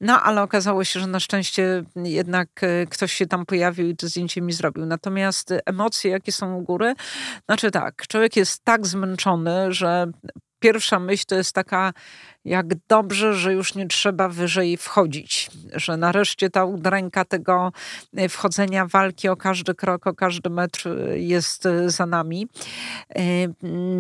[0.01, 4.09] No, ale okazało się, że na szczęście jednak e, ktoś się tam pojawił i to
[4.09, 4.86] zdjęcie mi zrobił.
[4.87, 6.95] Natomiast emocje, jakie są u góry,
[7.47, 10.07] znaczy tak, człowiek jest tak zmęczony, że
[10.61, 11.93] pierwsza myśl to jest taka,
[12.45, 17.73] jak dobrze, że już nie trzeba wyżej wchodzić, że nareszcie ta udręka tego
[18.17, 22.49] e, wchodzenia, walki o każdy krok, o każdy metr e, jest e, za nami.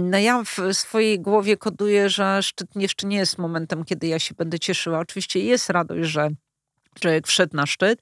[0.02, 4.34] No ja w swojej głowie koduję, że szczyt jeszcze nie jest momentem, kiedy ja się
[4.34, 4.98] będę cieszyła.
[4.98, 6.28] Oczywiście jest radość, że
[7.00, 8.00] człowiek wszedł na szczyt,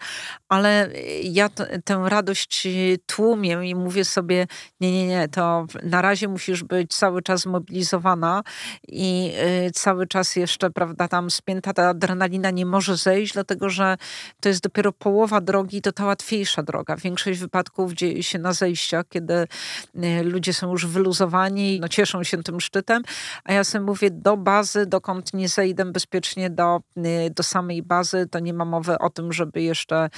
[0.48, 0.90] ale
[1.22, 2.68] ja t- tę radość
[3.06, 4.46] tłumię i mówię sobie,
[4.80, 8.42] nie, nie, nie, to na razie musisz być cały czas zmobilizowana
[8.88, 9.32] i
[9.66, 13.96] y, cały czas jeszcze, prawda, tam spięta ta adrenalina nie może zejść, dlatego że
[14.40, 16.96] to jest dopiero połowa drogi, to ta łatwiejsza droga.
[16.96, 22.42] Większość wypadków dzieje się na zejściach, kiedy y, ludzie są już wyluzowani, no cieszą się
[22.42, 23.02] tym szczytem,
[23.44, 28.26] a ja sobie mówię, do bazy, dokąd nie zejdę bezpiecznie do, y, do samej bazy,
[28.30, 30.10] to nie ma mowy o tym, żeby jeszcze,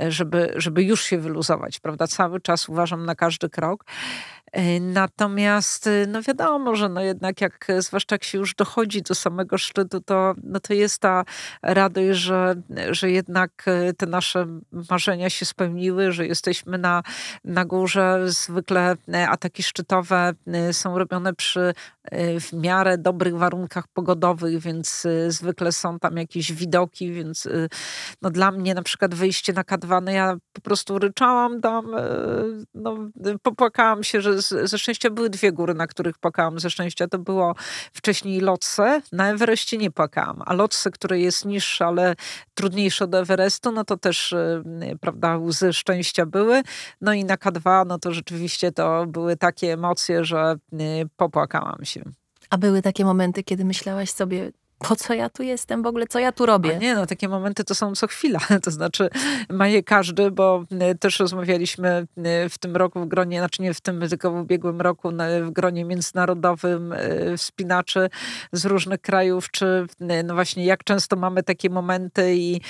[0.00, 2.06] e, żeby, żeby już się wyluzować, prawda?
[2.06, 3.84] Cały czas uważam na każdy krok.
[4.52, 9.14] E, natomiast, e, no wiadomo, że no jednak jak, zwłaszcza jak się już dochodzi do
[9.14, 11.24] samego szczytu, to, no to jest ta
[11.62, 12.54] radość, że,
[12.90, 13.64] że jednak
[13.96, 14.46] te nasze
[14.90, 17.02] marzenia się spełniły, że jesteśmy na,
[17.44, 18.20] na górze.
[18.26, 18.96] Zwykle
[19.28, 20.32] ataki szczytowe
[20.72, 21.74] są robione przy
[22.40, 27.48] w miarę dobrych warunkach pogodowych, więc zwykle są tam jakieś widoki, więc
[28.22, 31.86] no dla mnie na przykład wyjście na K2, no ja po prostu ryczałam tam,
[32.74, 32.96] no
[33.42, 36.60] popłakałam się, że ze szczęścia były dwie góry, na których płakałam.
[36.60, 37.54] Ze szczęścia to było
[37.92, 42.14] wcześniej Lotse, na Everestie nie płakałam, a Lotse, które jest niższe, ale
[42.54, 44.34] trudniejsze od Everestu, no to też,
[45.00, 46.62] prawda, łzy szczęścia były.
[47.00, 50.54] No i na K2, no to rzeczywiście to były takie emocje, że
[51.16, 51.91] popłakałam się.
[52.50, 54.52] A były takie momenty, kiedy myślałaś sobie,
[54.82, 56.76] po co ja tu jestem w ogóle, co ja tu robię?
[56.76, 59.08] A nie, no takie momenty to są co chwila, to znaczy
[59.50, 63.74] ma je każdy, bo e, też rozmawialiśmy e, w tym roku w gronie, znaczy nie
[63.74, 65.10] w tym, tylko w ubiegłym roku
[65.42, 66.94] w gronie międzynarodowym
[67.36, 68.10] wspinaczy
[68.52, 69.86] z różnych krajów, czy
[70.24, 72.60] no właśnie jak często mamy takie momenty i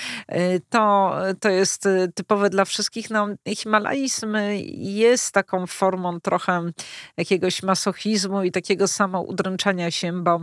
[0.69, 3.11] to, to jest typowe dla wszystkich.
[3.11, 4.37] No, himalaizm
[4.77, 6.71] jest taką formą trochę
[7.17, 10.41] jakiegoś masochizmu i takiego samoudręczania się, bo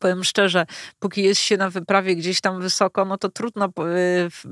[0.00, 0.66] Powiem szczerze,
[0.98, 3.68] póki jest się na wyprawie gdzieś tam wysoko, no to trudno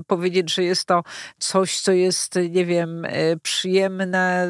[0.07, 1.03] powiedzieć, że jest to
[1.39, 4.49] coś, co jest, nie wiem, e, przyjemne.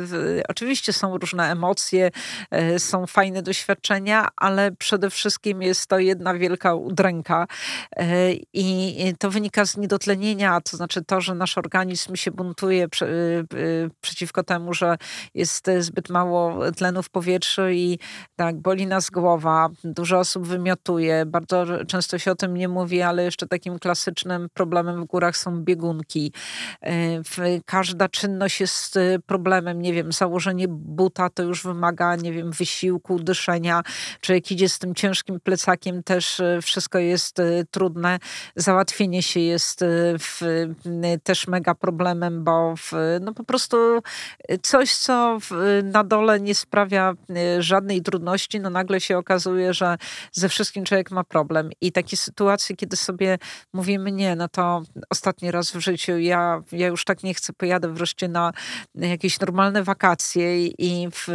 [0.49, 2.11] Oczywiście są różne emocje,
[2.51, 7.47] e, są fajne doświadczenia, ale przede wszystkim jest to jedna wielka udręka
[8.53, 12.89] i to wynika z niedotlenienia, to znaczy to, że nasz organizm się buntuje
[14.01, 14.97] przeciwko temu, że
[15.35, 17.99] jest zbyt mało tlenu w powietrzu i
[18.37, 20.82] tak, boli nas głowa, dużo osób wymiotuje
[21.27, 25.65] bardzo często się o tym nie mówi, ale jeszcze takim klasycznym problemem w górach są
[25.65, 26.33] biegunki.
[26.83, 27.23] E,
[27.67, 29.83] każda czynność jest e, problemem.
[29.83, 33.83] Nie wiem, założenie buta to już wymaga, nie wiem, wysiłku, dyszenia.
[34.29, 37.37] Jak idzie z tym ciężkim plecakiem, też e, wszystko jest
[37.71, 38.19] trudne.
[38.57, 39.85] Załatwienie się jest
[40.19, 40.41] w,
[41.23, 43.77] też mega problemem, bo w, no po prostu
[44.63, 47.15] coś, co w, na dole nie sprawia
[47.59, 49.97] żadnej trudności, no nagle się okazuje, że
[50.33, 51.71] ze wszystkich wszystkim człowiek ma problem.
[51.81, 53.39] I takie sytuacje, kiedy sobie
[53.73, 57.95] mówimy, nie, no to ostatni raz w życiu, ja, ja już tak nie chcę, pojadę
[57.95, 58.53] wreszcie na
[58.95, 61.29] jakieś normalne wakacje i w,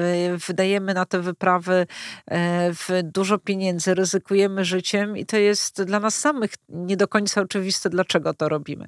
[0.47, 1.87] wydajemy na te wyprawy
[2.25, 7.41] e, w dużo pieniędzy, ryzykujemy życiem i to jest dla nas samych nie do końca
[7.41, 8.87] oczywiste, dlaczego to robimy.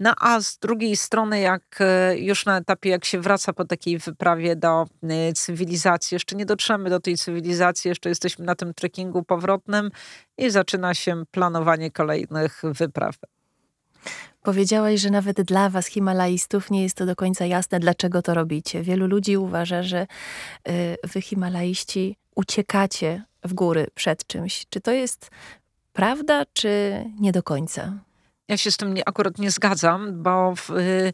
[0.00, 3.98] No a z drugiej strony, jak e, już na etapie, jak się wraca po takiej
[3.98, 9.22] wyprawie do e, cywilizacji, jeszcze nie dotrzemy do tej cywilizacji, jeszcze jesteśmy na tym trekkingu
[9.22, 9.73] powrotnym
[10.38, 13.16] i zaczyna się planowanie kolejnych wypraw.
[14.42, 18.82] Powiedziałaś, że nawet dla was, Himalajstów, nie jest to do końca jasne, dlaczego to robicie.
[18.82, 20.06] Wielu ludzi uważa, że
[20.68, 24.66] e, wy, Himalaiści, uciekacie w góry przed czymś.
[24.70, 25.30] Czy to jest
[25.92, 27.98] prawda, czy nie do końca?
[28.48, 31.12] Ja się z tym akurat nie zgadzam, bo w, y,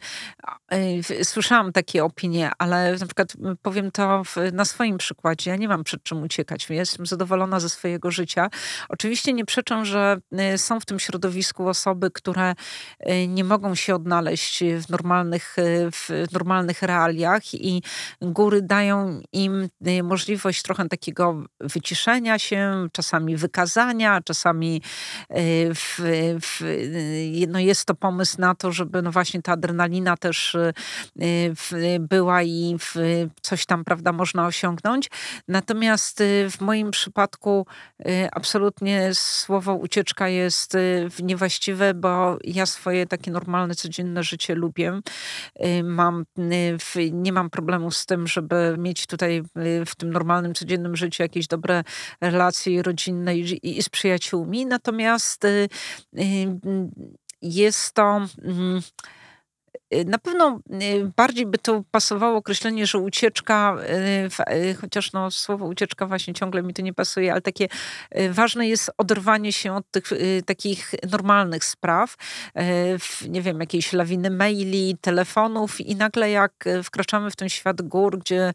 [1.11, 5.51] y, słyszałam takie opinie, ale na przykład powiem to w, na swoim przykładzie.
[5.51, 6.71] Ja nie mam przed czym uciekać.
[6.71, 8.51] Jestem zadowolona ze swojego życia.
[8.88, 10.21] Oczywiście nie przeczę, że
[10.55, 12.55] y, są w tym środowisku osoby, które
[13.11, 17.83] y, nie mogą się odnaleźć w normalnych, y, w normalnych realiach i
[18.23, 24.83] góry dają im y, możliwość trochę takiego wyciszenia się, czasami wykazania, czasami
[25.75, 26.01] w,
[26.40, 26.81] w
[27.48, 30.72] no jest to pomysł na to, żeby no właśnie ta adrenalina też y,
[32.00, 32.76] była i
[33.40, 35.11] coś tam, prawda, można osiągnąć.
[35.48, 37.66] Natomiast y, w moim przypadku
[38.00, 40.76] y, absolutnie słowo ucieczka jest
[41.22, 45.00] niewłaściwe, bo ja swoje takie normalne, codzienne życie lubię.
[45.85, 46.24] Mam,
[47.12, 49.42] nie mam problemu z tym, żeby mieć tutaj
[49.87, 51.85] w tym normalnym, codziennym życiu jakieś dobre
[52.20, 54.66] relacje rodzinne i, i z przyjaciółmi.
[54.66, 55.46] Natomiast
[57.42, 58.20] jest to.
[59.94, 63.76] Y, na pewno y, bardziej by to pasowało określenie, że ucieczka,
[64.53, 67.68] y, chociaż no, słowo ucieczka właśnie ciągle mi to nie pasuje, ale takie
[68.31, 70.11] ważne jest oderwanie się od tych
[70.46, 72.16] takich normalnych spraw,
[73.29, 78.53] nie wiem, jakiejś lawiny maili, telefonów i nagle jak wkraczamy w ten świat gór, gdzie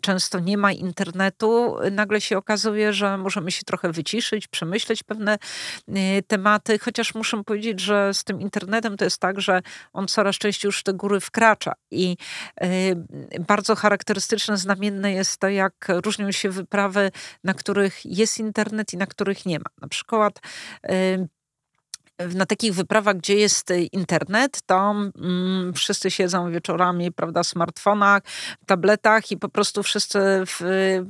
[0.00, 5.38] często nie ma internetu, nagle się okazuje, że możemy się trochę wyciszyć, przemyśleć pewne
[6.26, 10.57] tematy, chociaż muszę powiedzieć, że z tym internetem to jest tak, że on coraz częściej
[10.64, 11.72] już te góry wkracza.
[11.90, 12.16] I
[12.62, 12.96] y,
[13.40, 17.10] bardzo charakterystyczne, znamienne jest to, jak różnią się wyprawy,
[17.44, 19.70] na których jest internet i na których nie ma.
[19.82, 20.40] Na przykład
[20.90, 21.28] y,
[22.34, 28.22] na takich wyprawach, gdzie jest internet, to mm, wszyscy siedzą wieczorami, prawda, w smartfonach,
[28.66, 30.60] tabletach i po prostu wszyscy w,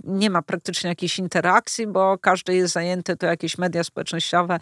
[0.05, 4.59] nie ma praktycznie jakiejś interakcji, bo każdy jest zajęty, to jakieś media społecznościowe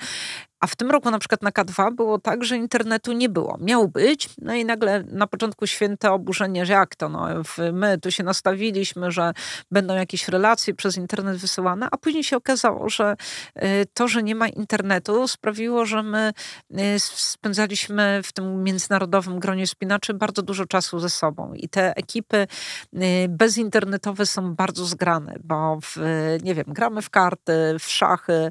[0.67, 3.59] a w tym roku na przykład na K2 było tak, że internetu nie było.
[3.61, 7.27] Miał być, no i nagle na początku święte oburzenie, że jak to, no,
[7.73, 9.33] my tu się nastawiliśmy, że
[9.71, 13.17] będą jakieś relacje przez internet wysyłane, a później się okazało, że
[13.57, 13.63] y,
[13.95, 16.33] to, że nie ma internetu sprawiło, że my
[16.71, 22.47] y, spędzaliśmy w tym międzynarodowym gronie spinaczy bardzo dużo czasu ze sobą i te ekipy
[22.95, 22.99] y,
[23.29, 25.97] bezinternetowe są bardzo zgrane, bo w,
[26.43, 28.51] nie wiem, gramy w karty, w szachy,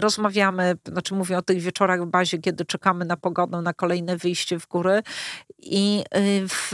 [0.00, 4.58] rozmawiamy, znaczy mówię o tych wieczorach w bazie, kiedy czekamy na pogodę, na kolejne wyjście
[4.58, 5.02] w góry.
[5.58, 6.72] I y, w,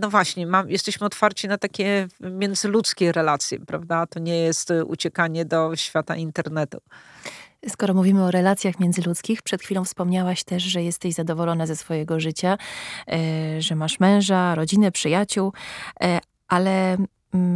[0.00, 4.06] no właśnie, mam, jesteśmy otwarci na takie międzyludzkie relacje, prawda?
[4.06, 6.78] To nie jest uciekanie do świata internetu.
[7.68, 12.58] Skoro mówimy o relacjach międzyludzkich, przed chwilą wspomniałaś też, że jesteś zadowolona ze swojego życia,
[13.08, 15.52] e, że masz męża, rodzinę, przyjaciół,
[16.48, 17.06] ale mm,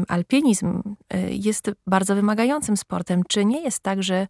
[0.08, 3.22] alpinizm e, jest bardzo wymagającym sportem.
[3.28, 4.26] Czy nie jest tak, że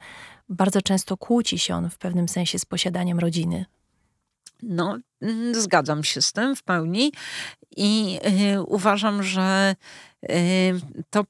[0.49, 3.65] bardzo często kłóci się on w pewnym sensie z posiadaniem rodziny?
[4.63, 7.13] No, mm, zgadzam się z tym w pełni
[7.77, 8.19] i
[8.55, 9.77] y, uważam, że
[11.11, 11.25] to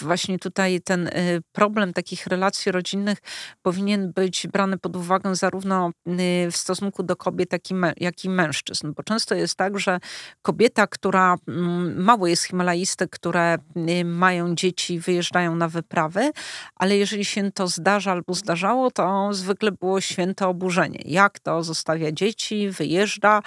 [0.00, 3.18] właśnie tutaj ten y, problem takich relacji rodzinnych
[3.62, 7.52] powinien być brany pod uwagę zarówno y, w stosunku do kobiet,
[8.00, 8.92] jak i, mężczyzn.
[8.92, 10.00] Bo często jest tak, że
[10.42, 16.30] kobieta, która mm, mało jest himalaistek, które y, mają dzieci, wyjeżdżają na wyprawy,
[16.76, 21.00] ale jeżeli się to zdarza albo zdarzało, to zwykle było święte oburzenie.
[21.04, 23.42] Jak to zostawia dzieci, wyjeżdża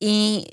[0.00, 0.44] i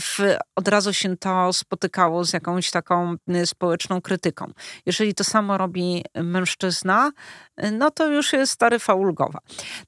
[0.00, 0.18] w,
[0.56, 4.52] od razu się to spotykało z jakąś taką y, społeczną krytyką.
[4.86, 7.10] Jeżeli to samo robi mężczyzna,
[7.64, 9.38] y, no to już jest taryfa ulgowa.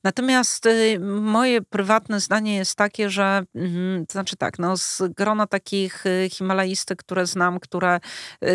[0.04, 5.46] Natomiast y, moje prywatne zdanie jest takie, że mm, to znaczy tak, no z grona
[5.46, 8.00] takich himalaistek, które znam, które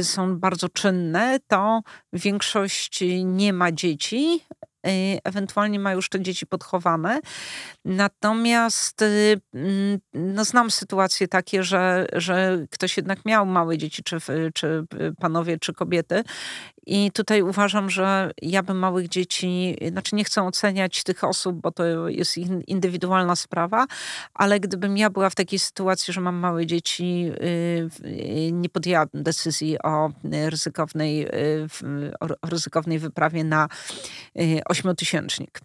[0.02, 1.82] są bardzo czynne, to
[2.14, 4.61] większość nie ma dzieci, Y,
[5.24, 7.20] ewentualnie ma już te dzieci podchowane.
[7.86, 14.18] Natomiast y, mm, no, znam sytuacje takie, że, że ktoś jednak miał małe dzieci, czy,
[14.54, 14.86] czy
[15.20, 16.24] panowie, czy kobiety.
[16.86, 21.72] I tutaj uważam, że ja bym małych dzieci, znaczy nie chcę oceniać tych osób, bo
[21.72, 23.86] to jest indywidualna sprawa,
[24.34, 29.82] ale gdybym ja była w takiej sytuacji, że mam małe dzieci, y, nie podjęłabym decyzji
[29.84, 31.28] o ryzykownej,
[32.20, 33.68] o ryzykownej wyprawie na
[34.66, 35.60] ośmiotysięcznik.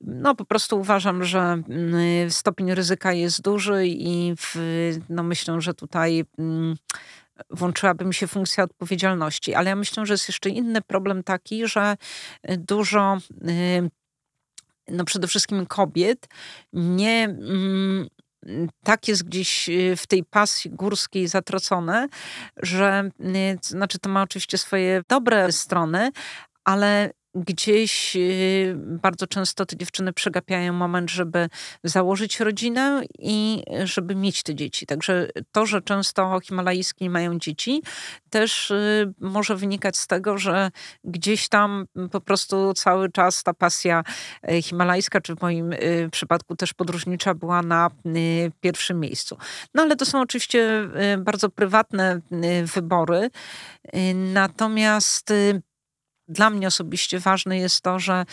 [0.00, 1.62] No po prostu uważam, że
[2.28, 4.56] stopień ryzyka jest duży i w,
[5.08, 6.76] no myślę, że tutaj mm,
[7.50, 9.54] włączyłaby mi się funkcja odpowiedzialności.
[9.54, 11.96] Ale ja myślę, że jest jeszcze inny problem taki, że
[12.58, 13.18] dużo
[13.48, 13.90] y,
[14.88, 16.28] no przede wszystkim kobiet
[16.72, 18.08] nie mm,
[18.84, 22.08] tak jest gdzieś y, w tej pasji górskiej zatracone,
[22.56, 26.10] że y, znaczy to ma oczywiście swoje dobre strony,
[26.64, 31.48] ale gdzieś y, bardzo często te dziewczyny przegapiają moment, żeby
[31.84, 34.86] założyć rodzinę i żeby mieć te dzieci.
[34.86, 37.82] Także to, że często himalajski mają dzieci,
[38.30, 40.70] też y, może wynikać z tego, że
[41.04, 44.02] gdzieś tam po prostu cały czas ta pasja
[44.50, 45.74] y, himalajska, czy w moim
[46.12, 47.90] przypadku też podróżnicza, była na
[48.60, 49.36] pierwszym miejscu.
[49.74, 52.20] No ale to są oczywiście bardzo prywatne
[52.74, 53.30] wybory.
[54.14, 55.32] Natomiast
[56.28, 58.24] dla mnie osobiście ważne jest to, że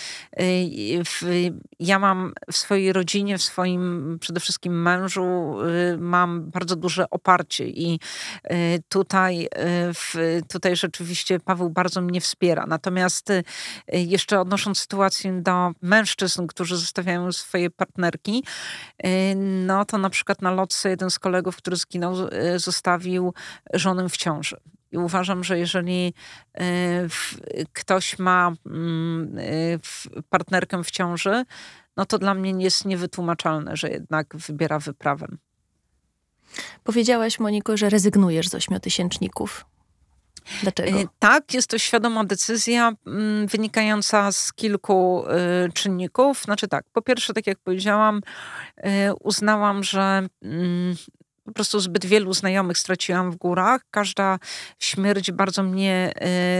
[0.41, 1.21] y, w,
[1.79, 5.55] ja mam w swojej rodzinie, w swoim przede wszystkim mężu,
[5.93, 7.99] y, mam bardzo duże oparcie i
[8.51, 9.47] y, tutaj,
[9.93, 12.65] w, tutaj rzeczywiście Paweł bardzo mnie wspiera.
[12.67, 13.33] Natomiast
[13.87, 18.43] jeszcze odnosząc sytuację do mężczyzn, którzy zostawiają swoje partnerki,
[19.35, 22.15] no to na przykład na lotce jeden z kolegów, który zginął,
[22.55, 23.33] zostawił
[23.73, 24.57] żonę w ciąży.
[24.91, 26.13] I uważam, że jeżeli
[26.53, 26.63] e,
[27.73, 31.45] ktoś ma mm, e, partnerkę w ciąży,
[31.97, 35.27] no to dla mnie jest niewytłumaczalne, że jednak wybiera wyprawę.
[36.83, 39.65] Powiedziałaś, Moniko, że rezygnujesz z ośmiotysięczników.
[40.61, 40.99] Dlaczego?
[40.99, 45.25] E, tak, jest to świadoma decyzja mm, wynikająca z kilku
[45.73, 46.41] czynników.
[46.43, 48.21] Znaczy tak, po pierwsze, tak jak powiedziałam,
[49.19, 50.95] uznałam, że mm,
[51.49, 53.81] po prostu zbyt wielu znajomych straciłam w górach.
[53.91, 54.39] Każda
[54.79, 56.13] śmierć bardzo mnie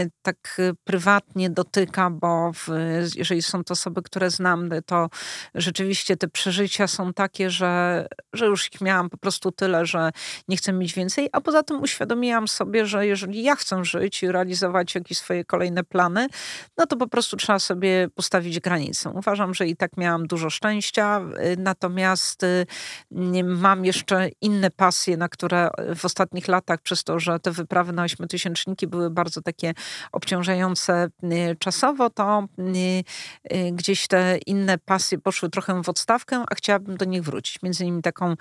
[0.04, 2.68] y, tak prywatnie dotyka, bo w,
[3.16, 5.08] jeżeli są to osoby, które znam, to
[5.54, 10.10] rzeczywiście te przeżycia są takie, że, że już ich miałam po prostu tyle, że
[10.48, 11.28] nie chcę mieć więcej.
[11.32, 15.84] A poza tym uświadomiłam sobie, że jeżeli ja chcę żyć i realizować jakieś swoje kolejne
[15.84, 16.26] plany,
[16.78, 19.10] no to po prostu trzeba sobie postawić granicę.
[19.10, 22.66] Uważam, że i tak miałam dużo szczęścia, y, natomiast y,
[23.44, 28.02] mam jeszcze inne pasje, na które w ostatnich latach, przez to, że te wyprawy na
[28.02, 29.74] ośmiotysięczniki były bardzo takie
[30.12, 33.04] obciążające y, czasowo, to y,
[33.56, 37.62] y, gdzieś te inne pasje poszły trochę w odstawkę, a chciałabym do nich wrócić.
[37.62, 38.34] Między innymi taką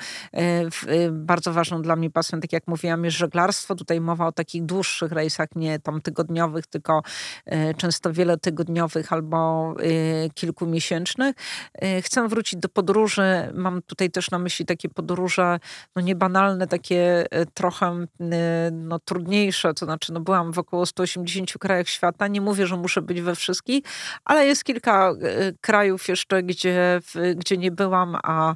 [1.12, 3.76] bardzo ważną dla mnie pasją, tak jak mówiłam, jest żeglarstwo.
[3.76, 7.02] Tutaj mowa o takich dłuższych rejsach, nie tam tygodniowych, tylko
[7.78, 9.74] często wielotygodniowych albo
[10.34, 11.36] kilkumiesięcznych.
[12.02, 13.52] Chcę wrócić do podróży.
[13.54, 15.60] Mam tutaj też na myśli takie podróże,
[15.96, 18.06] no nie banalne, takie trochę
[18.72, 23.02] no, trudniejsze, to znaczy no, byłam w około 180 krajach świata, nie mówię, że muszę
[23.02, 23.84] być we wszystkich,
[24.26, 25.14] ale jest kilka
[25.62, 27.00] krajów jeszcze, gdzie,
[27.36, 28.56] gdzie nie byłam, a,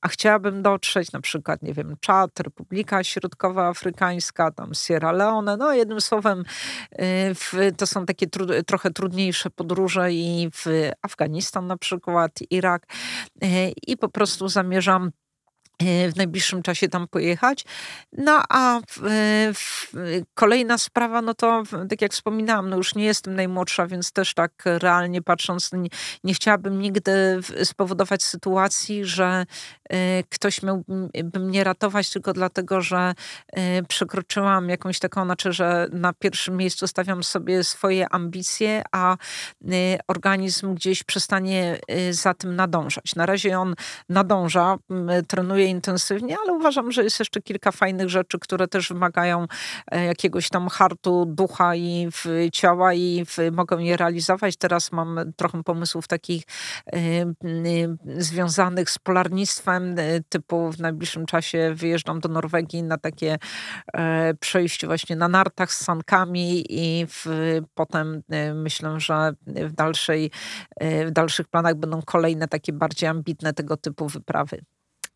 [0.00, 6.00] a chciałabym dotrzeć, na przykład, nie wiem, Czad, Republika Środkowoafrykańska, tam Sierra Leone, no jednym
[6.00, 6.44] słowem
[7.76, 8.26] to są takie
[8.66, 12.86] trochę trudniejsze podróże i w Afganistan na przykład, Irak
[13.86, 15.21] i po prostu zamierzam E,
[16.12, 17.64] w najbliższym czasie tam pojechać.
[18.12, 19.92] No a w, e, w,
[20.34, 24.52] kolejna sprawa, no to tak jak wspominałam, no już nie jestem najmłodsza, więc też tak
[24.64, 25.88] realnie patrząc, nie,
[26.24, 29.46] nie chciałabym nigdy spowodować sytuacji, że
[29.92, 29.96] y,
[30.30, 33.14] ktoś miałby mnie ratować tylko dlatego, że
[33.58, 39.98] y, przekroczyłam jakąś taką, znaczy, że na pierwszym miejscu stawiam sobie swoje ambicje, a y,
[40.08, 41.78] organizm gdzieś przestanie
[42.10, 43.14] za tym nadążać.
[43.16, 43.74] Na razie on
[44.08, 44.76] nadąża,
[45.28, 49.46] trenuje intensywnie, ale uważam, że jest jeszcze kilka fajnych rzeczy, które też wymagają
[49.90, 52.08] e, jakiegoś tam hartu ducha i
[52.52, 54.56] ciała i w, mogą je realizować.
[54.56, 56.42] Teraz mam trochę pomysłów takich
[56.94, 56.98] y,
[57.44, 59.96] y, związanych z polarnictwem,
[60.28, 63.38] typu w najbliższym czasie wyjeżdżam do Norwegii na takie
[63.92, 67.26] e, przejście właśnie na nartach z sankami i w,
[67.74, 68.22] potem
[68.54, 70.30] myślę, że w, dalszej,
[70.80, 74.64] w dalszych planach będą kolejne takie bardziej ambitne tego typu wyprawy.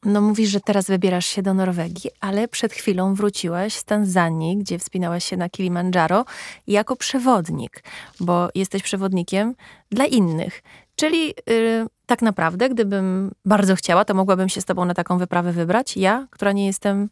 [0.06, 4.78] No mówisz, że teraz wybierasz się do Norwegii, ale przed chwilą wróciłaś z Tanzanii, gdzie
[4.78, 6.24] wspinałaś się na Kilimandżaro
[6.66, 7.82] jako przewodnik,
[8.20, 9.54] bo jesteś przewodnikiem
[9.90, 10.62] dla innych.
[10.96, 15.52] Czyli yy, tak naprawdę, gdybym bardzo chciała, to mogłabym się z tobą na taką wyprawę
[15.52, 15.96] wybrać.
[15.96, 17.08] Ja, która nie jestem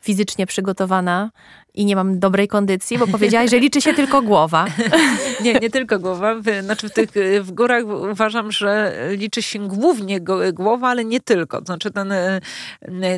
[0.00, 1.30] fizycznie przygotowana
[1.76, 4.66] i nie mam dobrej kondycji, bo powiedziałaś, że liczy się tylko głowa.
[5.44, 6.34] Nie, nie tylko głowa.
[6.62, 7.10] Znaczy w tych
[7.40, 10.20] w górach uważam, że liczy się głównie
[10.52, 11.60] głowa, ale nie tylko.
[11.60, 12.14] Znaczy ten,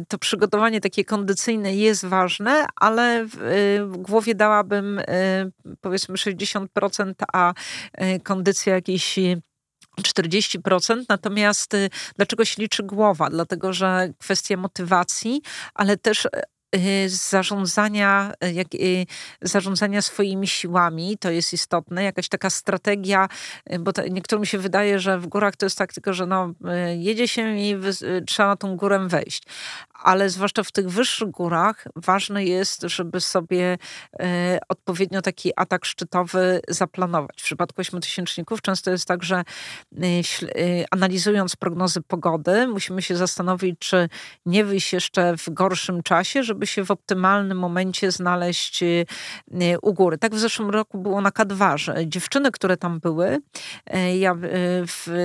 [0.09, 5.01] to przygotowanie takie kondycyjne jest ważne, ale w, głowie dałabym
[5.81, 7.55] powiedzmy 60%, a
[8.23, 9.19] kondycja jakiejś
[10.03, 11.77] 40%, natomiast
[12.17, 13.31] dlaczego się liczy głowa?
[13.31, 15.43] Dlatego, że kwestia motywacji,
[15.75, 16.29] ale też
[17.07, 19.07] zarządzania, y, jak, y,
[19.43, 23.29] zarządzania swoimi siłami, to jest istotne, jakaś taka strategia,
[23.81, 26.53] bo to, niektórym się wydaje, że w górach to jest tak tylko, że no,
[26.97, 27.77] jedzie się i
[28.27, 29.43] trzeba na tą górę wejść
[30.03, 33.79] ale zwłaszcza w tych wyższych górach ważne jest, żeby sobie
[34.21, 37.37] e, odpowiednio taki atak szczytowy zaplanować.
[37.43, 39.45] W przypadku ośmiotysięczników często jest tak, że e,
[40.03, 44.09] e, analizując prognozy pogody, musimy się zastanowić, czy
[44.47, 48.85] nie wyjść jeszcze w gorszym czasie, żeby się w optymalnym momencie znaleźć
[49.83, 50.19] u góry.
[50.19, 53.39] Tak w zeszłym roku było na K2, że dziewczyny, które tam były,
[54.19, 54.37] ja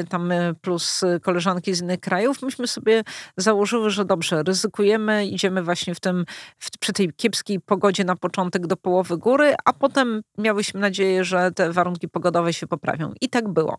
[0.09, 3.03] tam plus koleżanki z innych krajów, myśmy sobie
[3.37, 6.25] założyły, że dobrze, ryzyko ryzykujemy, idziemy właśnie w tym,
[6.59, 11.51] w, przy tej kiepskiej pogodzie na początek do połowy góry, a potem miałyśmy nadzieję, że
[11.51, 13.13] te warunki pogodowe się poprawią.
[13.21, 13.77] I tak było.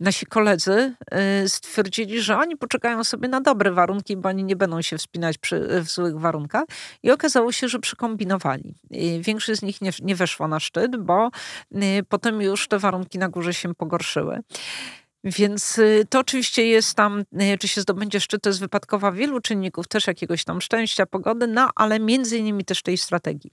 [0.00, 0.94] Nasi koledzy
[1.44, 5.38] y, stwierdzili, że oni poczekają sobie na dobre warunki, bo oni nie będą się wspinać
[5.38, 6.64] przy, w złych warunkach.
[7.02, 8.74] I okazało się, że przykombinowali.
[8.94, 11.30] Y, większość z nich nie, nie weszło na szczyt, bo
[11.72, 14.40] y, potem już te warunki na górze się pogorszyły.
[15.24, 19.40] Więc y, to oczywiście jest tam, y, czy się zdobędzie szczyt, to jest wypadkowa wielu
[19.40, 23.50] czynników, też jakiegoś tam szczęścia, pogody, no ale między innymi też tej strategii.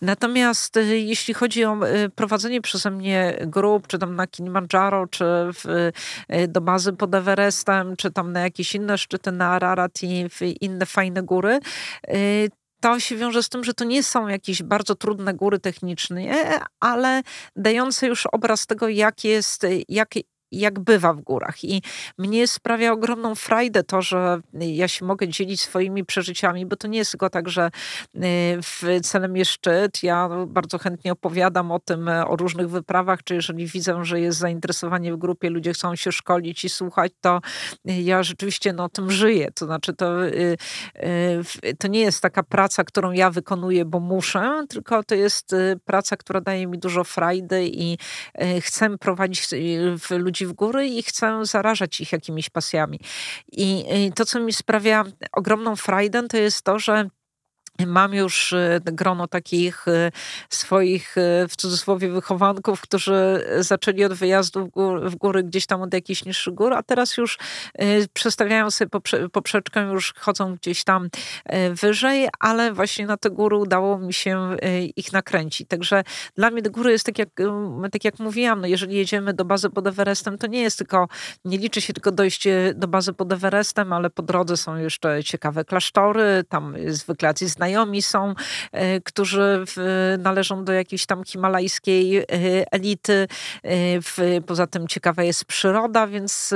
[0.00, 1.78] Natomiast y, jeśli chodzi o
[2.14, 5.90] prowadzenie przeze mnie grup, czy tam na Kilimandżaro, czy w,
[6.48, 10.28] do bazy pod Everestem, czy tam na jakieś inne szczyty, na Ararat i
[10.60, 11.58] inne fajne góry,
[12.80, 17.22] to się wiąże z tym, że to nie są jakieś bardzo trudne góry technicznie, ale
[17.56, 20.14] dające już obraz tego, jak jest, jak,
[20.60, 21.64] jak bywa w górach.
[21.64, 21.82] I
[22.18, 26.98] mnie sprawia ogromną frajdę to, że ja się mogę dzielić swoimi przeżyciami, bo to nie
[26.98, 28.20] jest tylko tak, że y,
[28.62, 30.02] w celem jest szczyt.
[30.02, 34.38] Ja bardzo chętnie opowiadam o tym, e, o różnych wyprawach, czy jeżeli widzę, że jest
[34.38, 37.40] zainteresowanie w grupie, ludzie chcą się szkolić i słuchać, to
[37.84, 39.50] ja rzeczywiście no, tym żyję.
[39.54, 40.56] To znaczy, to, y,
[41.64, 46.16] y, to nie jest taka praca, którą ja wykonuję, bo muszę, tylko to jest praca,
[46.16, 47.98] która daje mi dużo frajdy i
[48.60, 49.48] chcę prowadzić
[50.10, 53.00] ludzi w góry i chcę zarażać ich jakimiś pasjami.
[53.52, 53.84] I
[54.14, 57.08] to, co mi sprawia ogromną frajdę, to jest to, że
[57.86, 60.10] Mam już e, grono takich e,
[60.50, 65.82] swoich, e, w cudzysłowie, wychowanków, którzy zaczęli od wyjazdu w, gór, w góry gdzieś tam
[65.82, 67.38] od jakichś niższych gór, a teraz już
[68.12, 71.08] przestawiają sobie poprze, poprzeczkę, już chodzą gdzieś tam
[71.70, 74.56] wyżej, ale właśnie na te góry udało mi się
[74.96, 75.68] ich nakręcić.
[75.68, 76.04] Także
[76.36, 77.28] dla mnie te góry jest tak jak,
[77.92, 81.08] tak jak mówiłam, no jeżeli jedziemy do bazy pod Everestem, to nie jest tylko,
[81.44, 85.64] nie liczy się tylko dojście do bazy pod Everestem, ale po drodze są jeszcze ciekawe
[85.64, 88.34] klasztory, tam zwykle jacyś znajomi są,
[88.72, 89.64] e, którzy
[90.18, 92.24] należą do jakiejś tam himalajskiej e,
[92.72, 93.28] elity.
[93.62, 96.54] E, poza tym ciekawa jest przyroda, więc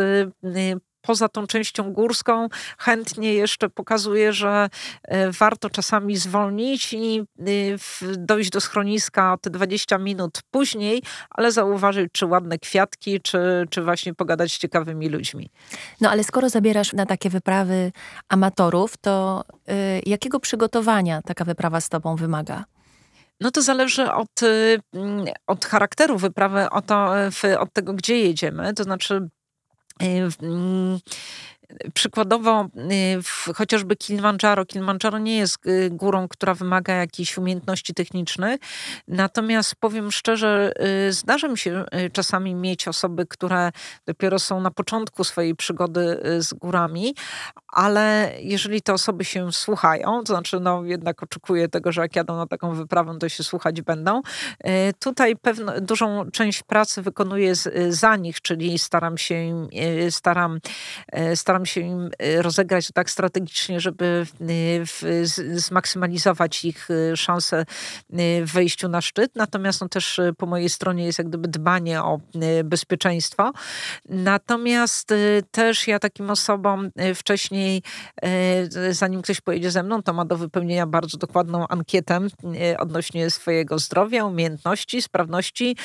[1.00, 4.68] poza tą częścią górską chętnie jeszcze pokazuje, że
[5.30, 7.24] warto czasami zwolnić i
[8.16, 14.14] dojść do schroniska te 20 minut później, ale zauważyć, czy ładne kwiatki, czy, czy właśnie
[14.14, 15.50] pogadać z ciekawymi ludźmi.
[16.00, 17.92] No ale skoro zabierasz na takie wyprawy
[18.28, 22.64] amatorów, to y, jakiego przygotowania taka wyprawa z tobą wymaga?
[23.40, 24.78] No to zależy od, y,
[25.46, 27.10] od charakteru wyprawy, od, to,
[27.58, 28.74] od tego, gdzie jedziemy.
[28.74, 29.28] To znaczy,
[30.00, 31.02] y,
[31.94, 32.68] Przykładowo
[33.48, 34.66] y, chociażby Kilimandżaro.
[34.66, 38.60] Kilimandżaro nie jest y, górą, która wymaga jakichś umiejętności technicznych.
[39.08, 40.72] Natomiast powiem szczerze,
[41.08, 43.70] y, zdarza mi się czasami mieć osoby, które
[44.06, 47.14] dopiero są na początku swojej przygody z górami,
[47.68, 52.36] ale jeżeli te osoby się słuchają, to znaczy no jednak oczekuję tego, że jak jadą
[52.36, 54.22] na taką wyprawę, to się słuchać będą.
[54.98, 57.52] Tutaj pewno, dużą część pracy wykonuję
[57.88, 59.68] za nich, czyli staram się,
[60.10, 60.58] staram,
[61.34, 64.26] staram staram się im y, rozegrać tak strategicznie, żeby
[65.02, 65.26] y,
[65.60, 67.64] zmaksymalizować ich y, szanse
[68.42, 69.36] w wejściu na szczyt.
[69.36, 72.20] Natomiast no, też po mojej stronie jest jak gdyby dbanie o
[72.64, 73.52] bezpieczeństwo.
[74.08, 75.14] Natomiast
[75.50, 77.82] też ja takim osobom wcześniej,
[78.90, 82.20] zanim ktoś pojedzie ze mną, to ma do wypełnienia bardzo dokładną ankietę
[82.78, 85.76] odnośnie swojego zdrowia, umiejętności, sprawności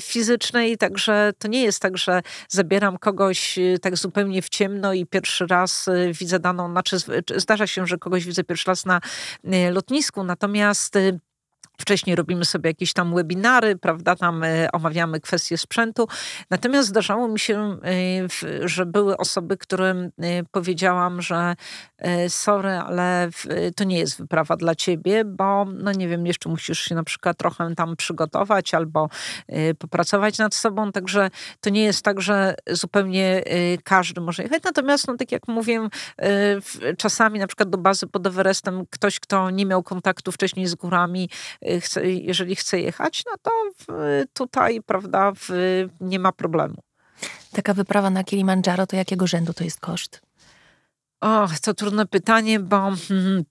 [0.00, 0.78] fizycznej.
[0.78, 5.88] Także to nie jest tak, że zabieram kogoś tak zupełnie w ciemno i pierwszy raz
[5.88, 6.96] y, widzę daną, znaczy
[7.36, 9.00] zdarza się, że kogoś widzę pierwszy raz na
[9.44, 11.20] y, lotnisku, natomiast y,
[11.80, 16.08] Wcześniej robimy sobie jakieś tam webinary, prawda, tam omawiamy kwestie sprzętu.
[16.50, 17.78] Natomiast zdarzało mi się,
[18.64, 20.10] że były osoby, którym
[20.50, 21.54] powiedziałam, że
[22.28, 23.30] sorry, ale
[23.76, 27.36] to nie jest wyprawa dla ciebie, bo no nie wiem, jeszcze musisz się na przykład
[27.36, 29.08] trochę tam przygotować albo
[29.78, 33.42] popracować nad sobą, także to nie jest tak, że zupełnie
[33.84, 34.62] każdy może jechać.
[34.64, 35.88] Natomiast, no tak jak mówię,
[36.98, 41.30] czasami na przykład do bazy pod Everestem ktoś, kto nie miał kontaktu wcześniej z górami,
[41.80, 43.50] chce, jeżeli chce jechać, no to
[44.32, 45.32] tutaj, prawda,
[46.00, 46.76] nie ma problemu.
[47.52, 50.20] Taka wyprawa na Kilimandżaro, to jakiego rzędu to jest koszt?
[51.20, 52.76] O, to trudne pytanie, bo
[53.08, 53.44] hmm,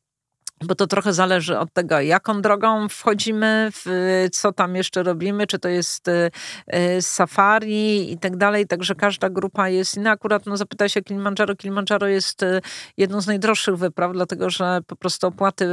[0.63, 3.85] bo to trochę zależy od tego, jaką drogą wchodzimy, w,
[4.31, 6.31] co tam jeszcze robimy, czy to jest y,
[6.75, 8.67] y, safari i tak dalej.
[8.67, 10.11] Także każda grupa jest inna.
[10.11, 11.55] Akurat no, zapyta się Kilimandżaro.
[11.55, 12.61] Kilimandżaro jest y,
[12.97, 15.65] jedną z najdroższych wypraw, dlatego że po prostu opłaty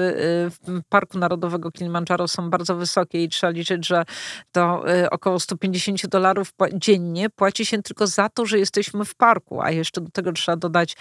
[0.50, 4.04] w Parku Narodowego Kilimandżaro są bardzo wysokie i trzeba liczyć, że
[4.52, 9.70] to około 150 dolarów dziennie płaci się tylko za to, że jesteśmy w parku, a
[9.70, 10.96] jeszcze do tego trzeba dodać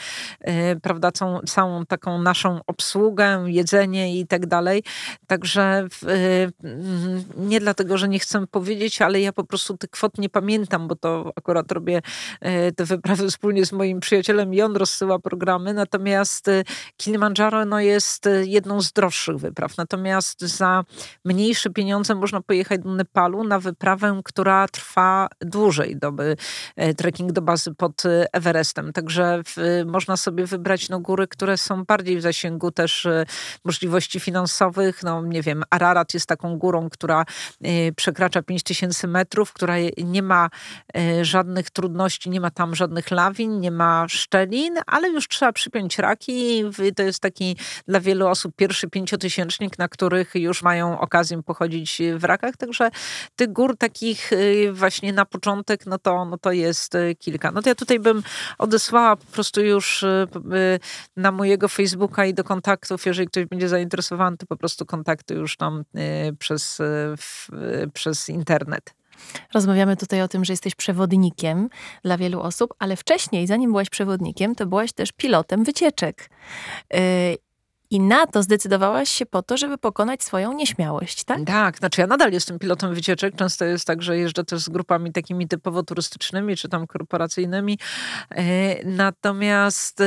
[0.82, 4.84] prawda, całą, całą taką naszą obsługę, jedzenie, jedzenie i tak dalej.
[5.28, 6.52] Także y,
[7.38, 10.96] nie dlatego, że nie chcę powiedzieć, ale ja po prostu tych kwot nie pamiętam, bo
[10.96, 12.02] to akurat robię
[12.68, 15.74] y, te wyprawy wspólnie z moim przyjacielem i on rozsyła programy.
[15.74, 16.64] Natomiast y,
[16.98, 19.78] Kilimandżaro no, jest jedną z droższych wypraw.
[19.78, 20.84] Natomiast za
[21.26, 26.38] mniejsze pieniądze można pojechać do Nepalu na wyprawę, która trwa dłużej, doby
[26.98, 28.04] trekking do bazy pod
[28.34, 28.94] Everestem.
[28.94, 33.08] Także w, można sobie wybrać no, góry, które są bardziej w zasięgu też
[33.66, 35.04] możliwości finansowych.
[35.04, 37.26] No nie wiem, Ararat jest taką górą, która
[37.66, 40.50] y, przekracza 5000 metrów, która nie ma
[40.98, 46.00] y, żadnych trudności, nie ma tam żadnych lawin, nie ma szczelin, ale już trzeba przypiąć
[46.00, 46.64] raki.
[46.96, 47.58] To jest taki
[47.88, 52.58] dla wielu osób pierwszy pięciotysięcznik, na których już mają okazję pochodzić w rakach.
[52.58, 52.90] Także
[53.36, 57.52] tych gór takich y, właśnie na początek, no to, no to jest kilka.
[57.52, 58.24] No to ja tutaj bym
[58.58, 60.06] odesłała po prostu już
[61.18, 65.58] na mojego Facebooka i do kontaktów, jeżeli ktoś będzie zainteresowany, to po prostu kontakty już
[65.58, 65.84] tam
[66.30, 68.96] y, przez, y, przez internet.
[69.54, 71.70] Rozmawiamy tutaj o tym, że jesteś przewodnikiem
[72.04, 76.30] dla wielu osób, ale wcześniej, zanim byłaś przewodnikiem, to byłaś też pilotem wycieczek.
[77.94, 81.40] I na to zdecydowałaś się po to, żeby pokonać swoją nieśmiałość, tak?
[81.46, 83.36] Tak, znaczy ja nadal jestem pilotem wycieczek.
[83.36, 87.80] Często jest tak, że jeżdżę też z grupami takimi typowo turystycznymi, czy tam korporacyjnymi.
[88.30, 90.06] E, natomiast e,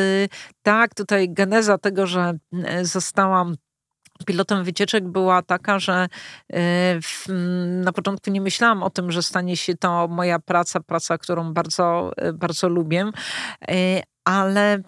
[0.63, 2.33] tak, tutaj geneza tego, że
[2.65, 3.55] e, zostałam
[4.27, 6.07] pilotem wycieczek była taka, że
[7.03, 7.25] w,
[7.85, 12.13] na początku nie myślałam o tym, że stanie się to moja praca, praca, którą bardzo,
[12.35, 13.11] bardzo lubię,
[14.27, 14.83] ale y,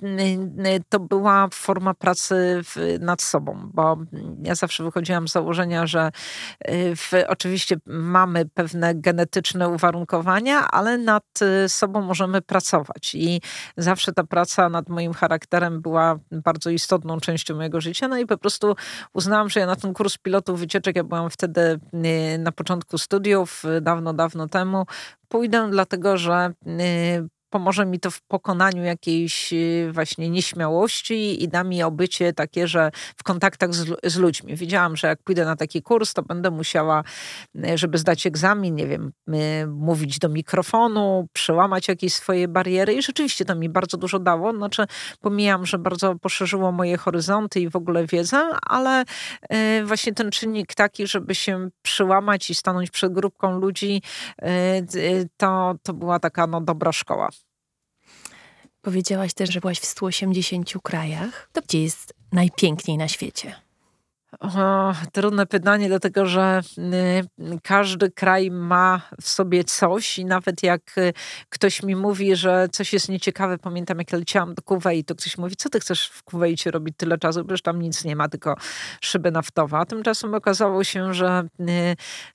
[0.66, 2.62] y, to była forma pracy
[3.00, 3.96] nad sobą, bo
[4.42, 6.10] ja zawsze wychodziłam z założenia, że
[6.68, 11.24] y, w, oczywiście mamy pewne genetyczne uwarunkowania, ale nad
[11.68, 13.14] sobą możemy pracować.
[13.14, 13.40] I
[13.76, 18.08] zawsze ta praca nad moim charakterem była bardzo istotną częścią mojego życia.
[18.08, 18.76] No i po prostu
[19.12, 21.80] uznałam, że ja na ten kurs pilotów wycieczek, ja byłam wtedy
[22.38, 24.86] na początku studiów, dawno, dawno temu,
[25.28, 26.52] pójdę, dlatego że
[27.50, 32.90] pomoże mi to w pokonaniu jakiejś y, właśnie nieśmiałości i da mi obycie takie, że
[33.16, 34.56] w kontaktach z, z, ludźmi.
[34.56, 37.04] Wiedziałam, że jak pójdę na taki kurs, to będę musiała,
[37.56, 43.02] y, żeby zdać egzamin, nie wiem, y, mówić do mikrofonu, przełamać jakieś swoje bariery i
[43.02, 44.52] rzeczywiście to mi bardzo dużo dało.
[44.52, 44.86] Znaczy,
[45.20, 49.04] pomijam, że bardzo poszerzyło moje horyzonty i w ogóle wiedzę, ale
[49.84, 54.02] właśnie ten czynnik taki, żeby się przełamać i stanąć przed grupką ludzi,
[55.36, 57.28] to, to była taka no, dobra szkoła.
[58.82, 61.48] Powiedziałaś też, że byłaś w 180 krajach.
[61.52, 63.67] To gdzie jest najpiękniej na świecie?
[64.40, 70.98] O, trudne pytanie, dlatego że y, każdy kraj ma w sobie coś i nawet jak
[70.98, 71.12] y,
[71.48, 75.68] ktoś mi mówi, że coś jest nieciekawe, pamiętam jak leciałam do Kuwejtu, ktoś mówi, co
[75.68, 78.54] ty chcesz w Kuwejcie robić tyle czasu, przecież tam nic nie ma, tylko
[79.00, 79.78] szyby naftowe.
[79.78, 81.48] A tymczasem okazało się, że,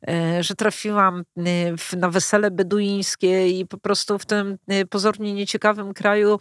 [0.10, 1.24] y, że trafiłam
[1.98, 4.58] na wesele beduińskie i po prostu w tym
[4.90, 6.40] pozornie nieciekawym kraju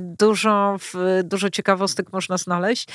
[0.00, 0.76] dużo,
[1.24, 2.88] dużo ciekawostek można znaleźć.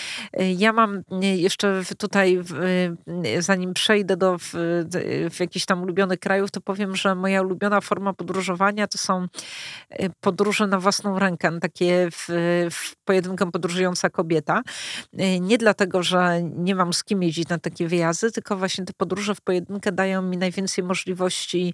[0.58, 2.44] Ja mam jeszcze tutaj,
[3.40, 4.52] zanim przejdę do w,
[5.32, 9.28] w jakichś tam ulubionych krajów, to powiem, że moja ulubiona forma podróżowania to są
[9.90, 12.28] e, podróże na własną rękę, takie w,
[12.72, 14.62] w pojedynkę podróżująca kobieta.
[15.18, 18.94] E, nie dlatego, że nie mam z kim jeździć na takie wyjazdy, tylko właśnie te
[18.98, 21.74] podróże w pojedynkę dają mi najwięcej możliwości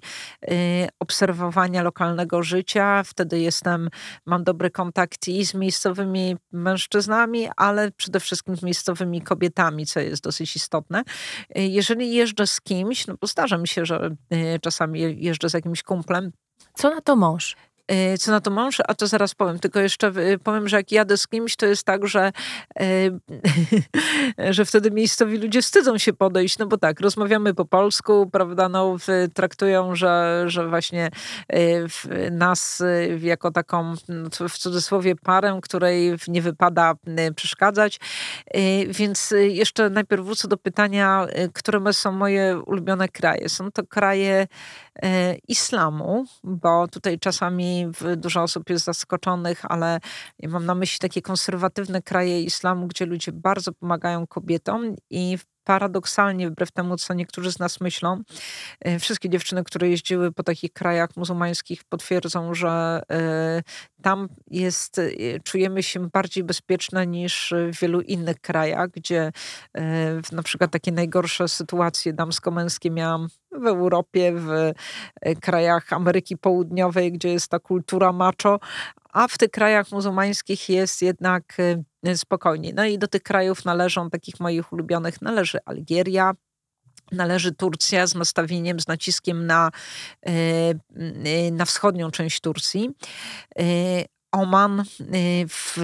[1.00, 3.02] obserwowania lokalnego życia.
[3.02, 3.88] Wtedy jestem,
[4.26, 10.56] mam dobry kontakt i z miejscowymi mężczyznami, ale przede wszystkim z miejscowymi kobietami, jest dosyć
[10.56, 11.02] istotne.
[11.54, 15.82] Jeżeli jeżdżę z kimś, no bo zdarza mi się, że y, czasami jeżdżę z jakimś
[15.82, 16.32] kumplem.
[16.74, 17.56] Co na to mąż?
[17.92, 19.58] Y, co na to mąż, a to zaraz powiem.
[19.58, 20.12] Tylko jeszcze
[20.44, 22.32] powiem, że jak jadę z kimś, to jest tak, że,
[24.50, 28.96] że wtedy miejscowi ludzie wstydzą się podejść, no bo tak, rozmawiamy po polsku, prawda, no,
[29.34, 31.10] traktują, że, że właśnie
[32.30, 32.82] nas
[33.20, 36.94] jako taką, no, w cudzysłowie, parę, której nie wypada
[37.36, 38.00] przeszkadzać.
[38.88, 43.48] Więc jeszcze najpierw wrócę do pytania, które są moje ulubione kraje.
[43.48, 44.46] Są to kraje
[45.48, 47.79] islamu, bo tutaj czasami
[48.16, 50.00] dużo osób jest zaskoczonych, ale
[50.38, 56.50] ja mam na myśli takie konserwatywne kraje islamu, gdzie ludzie bardzo pomagają kobietom i paradoksalnie,
[56.50, 58.22] wbrew temu, co niektórzy z nas myślą,
[58.80, 63.62] e, wszystkie dziewczyny, które jeździły po takich krajach muzułmańskich, potwierdzą, że e,
[64.02, 65.10] tam jest, e,
[65.44, 69.32] czujemy się bardziej bezpieczne niż w wielu innych krajach, gdzie
[70.32, 74.72] na przykład takie najgorsze sytuacje damsko-męskie miałam w Europie, w
[75.40, 78.60] krajach Ameryki Południowej, gdzie jest ta kultura macho,
[79.12, 81.56] a w tych krajach muzułmańskich jest jednak
[82.14, 82.74] spokojniej.
[82.74, 86.32] No i do tych krajów należą, takich moich ulubionych, należy Algieria,
[87.12, 89.70] należy Turcja z nastawieniem, z naciskiem na,
[90.28, 90.32] y,
[91.26, 92.90] y, na wschodnią część Turcji.
[94.32, 94.84] Oman
[95.48, 95.78] w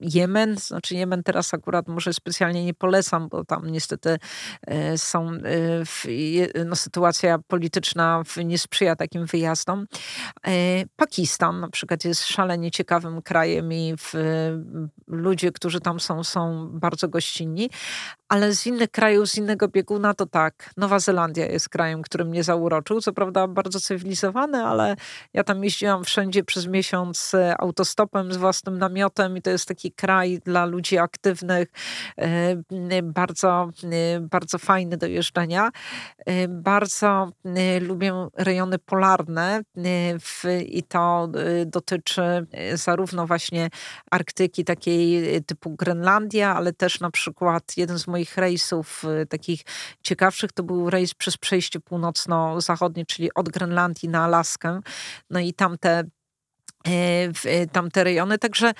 [0.00, 4.18] Jemen, znaczy Jemen teraz akurat może specjalnie nie polecam, bo tam niestety
[4.66, 9.86] e, są, e, no, sytuacja polityczna nie sprzyja takim wyjazdom.
[10.46, 10.50] E,
[10.96, 13.94] Pakistan na przykład jest szalenie ciekawym krajem i
[15.06, 17.70] ludzie, którzy tam są, są bardzo gościnni,
[18.28, 20.70] ale z innych krajów, z innego bieguna to tak.
[20.76, 23.00] Nowa Zelandia jest krajem, który mnie zauroczył.
[23.00, 24.96] Co prawda bardzo cywilizowany, ale
[25.34, 30.40] ja tam jeździłam wszędzie przez miesiąc autostopem z własnym namiotem i to jest taki kraj
[30.44, 31.68] dla ludzi aktywnych,
[32.18, 35.70] e, bardzo, e, bardzo fajny do jeżdżenia.
[36.26, 37.32] E, bardzo
[37.80, 39.62] lubię rejony polarne
[40.66, 41.28] i to
[41.66, 43.68] dotyczy zarówno właśnie
[44.10, 49.60] Arktyki takiej typu Grenlandia, ale też na przykład jeden z moich rejsów takich
[50.02, 54.80] ciekawszych to był rejs przez przejście północno-zachodnie, czyli od Grenlandii na Alaskę.
[55.30, 56.04] No i tamte
[57.34, 58.38] w tamte rejony.
[58.38, 58.72] Także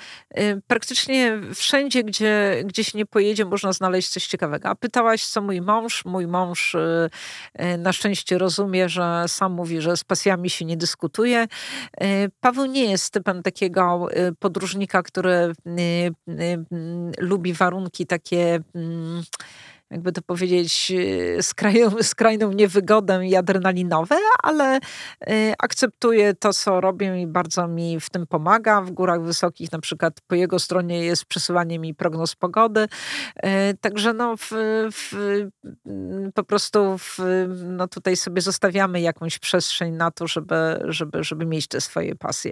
[0.67, 4.69] praktycznie wszędzie, gdzie, gdzie się nie pojedzie, można znaleźć coś ciekawego.
[4.69, 6.05] A pytałaś, co mój mąż?
[6.05, 6.75] Mój mąż
[7.77, 11.47] na szczęście rozumie, że sam mówi, że z pasjami się nie dyskutuje.
[12.39, 14.07] Paweł nie jest typem takiego
[14.39, 15.53] podróżnika, który
[17.17, 18.59] lubi warunki takie
[19.91, 20.91] jakby to powiedzieć,
[21.37, 27.99] e, skrajną, skrajną niewygodę i adrenalinowe, ale y, akceptuję to, co robię i bardzo mi
[27.99, 28.81] w tym pomaga.
[28.81, 32.79] W górach wysokich na przykład po jego stronie jest przesyłanie mi prognoz pogody.
[32.81, 33.47] Y,
[33.81, 34.49] także no w,
[34.91, 35.13] w,
[36.33, 37.17] po prostu w,
[37.65, 42.51] no tutaj sobie zostawiamy jakąś przestrzeń na to, żeby, żeby, żeby mieć te swoje pasje.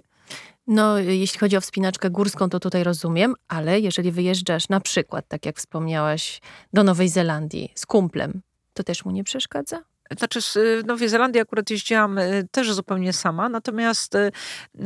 [0.67, 5.45] No, jeśli chodzi o wspinaczkę górską, to tutaj rozumiem, ale jeżeli wyjeżdżasz na przykład, tak
[5.45, 6.41] jak wspomniałaś,
[6.73, 8.41] do Nowej Zelandii z kumplem,
[8.73, 9.83] to też mu nie przeszkadza?
[10.17, 10.39] Znaczy,
[10.81, 14.31] w Nowej Zelandii akurat jeździłam y, też zupełnie sama, natomiast y,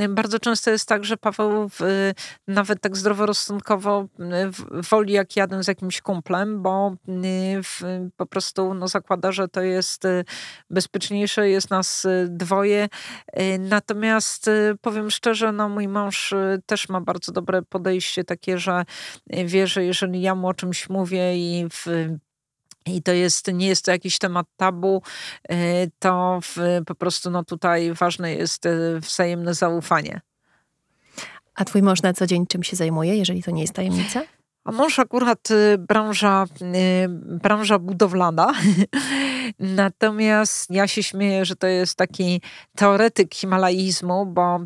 [0.10, 1.70] bardzo często jest tak, że Paweł
[2.48, 4.08] nawet tak zdroworozsądkowo
[4.90, 6.96] woli, jak jadę z jakimś kumplem, bo
[8.18, 10.26] po prostu no, zakłada, że to jest y,
[10.70, 12.90] bezpieczniejsze, jest nas dwoje.
[13.60, 14.50] Natomiast
[14.82, 16.34] powiem szczerze, no, mój mąż
[16.66, 18.84] też ma bardzo dobre podejście takie, że
[19.46, 21.88] wie, że jeżeli ja mu o czymś mówię i w
[22.86, 25.02] i to jest, nie jest to jakiś temat tabu,
[25.50, 25.56] e,
[26.00, 30.22] to w, po prostu no tutaj ważne jest e, wzajemne zaufanie.
[31.56, 34.22] A twój mąż na co dzień czym się zajmuje, jeżeli to nie jest tajemnica?
[34.64, 36.46] A mąż akurat y, branża,
[37.26, 38.54] branża budowlana.
[39.60, 42.42] Natomiast ja się śmieję, że to jest taki
[42.76, 44.60] teoretyk himalaizmu, bo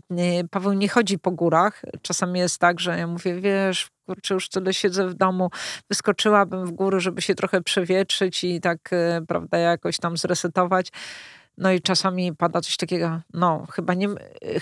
[0.52, 1.82] Paweł nie chodzi po górach.
[2.02, 5.50] Czasami jest tak, że ja mówię, wiesz, kurczę, już tyle siedzę w domu,
[5.90, 8.90] wyskoczyłabym w góry, żeby się trochę przewietrzyć i tak,
[9.28, 10.92] prawda, jakoś tam zresetować.
[11.58, 14.08] No i czasami pada coś takiego, no chyba nie,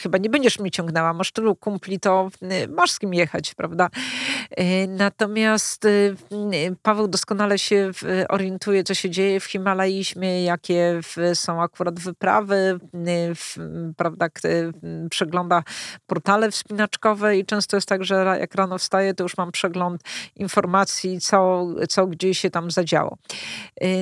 [0.02, 3.90] chyba nie będziesz mnie ciągnęła, masz tylu kumpli, to y, masz z kim jechać, prawda?
[4.60, 6.16] Y, natomiast y,
[6.82, 7.92] Paweł doskonale się
[8.30, 11.00] orientuje, co się dzieje w Himalajizmie, jakie
[11.34, 12.80] są akurat wyprawy,
[13.98, 14.28] prawda,
[15.10, 15.64] przegląda
[16.08, 20.02] portale wspinaczkowe i często jest tak, że jak rano wstaję, to już mam przegląd
[20.36, 23.18] informacji, co, co gdzie się tam zadziało.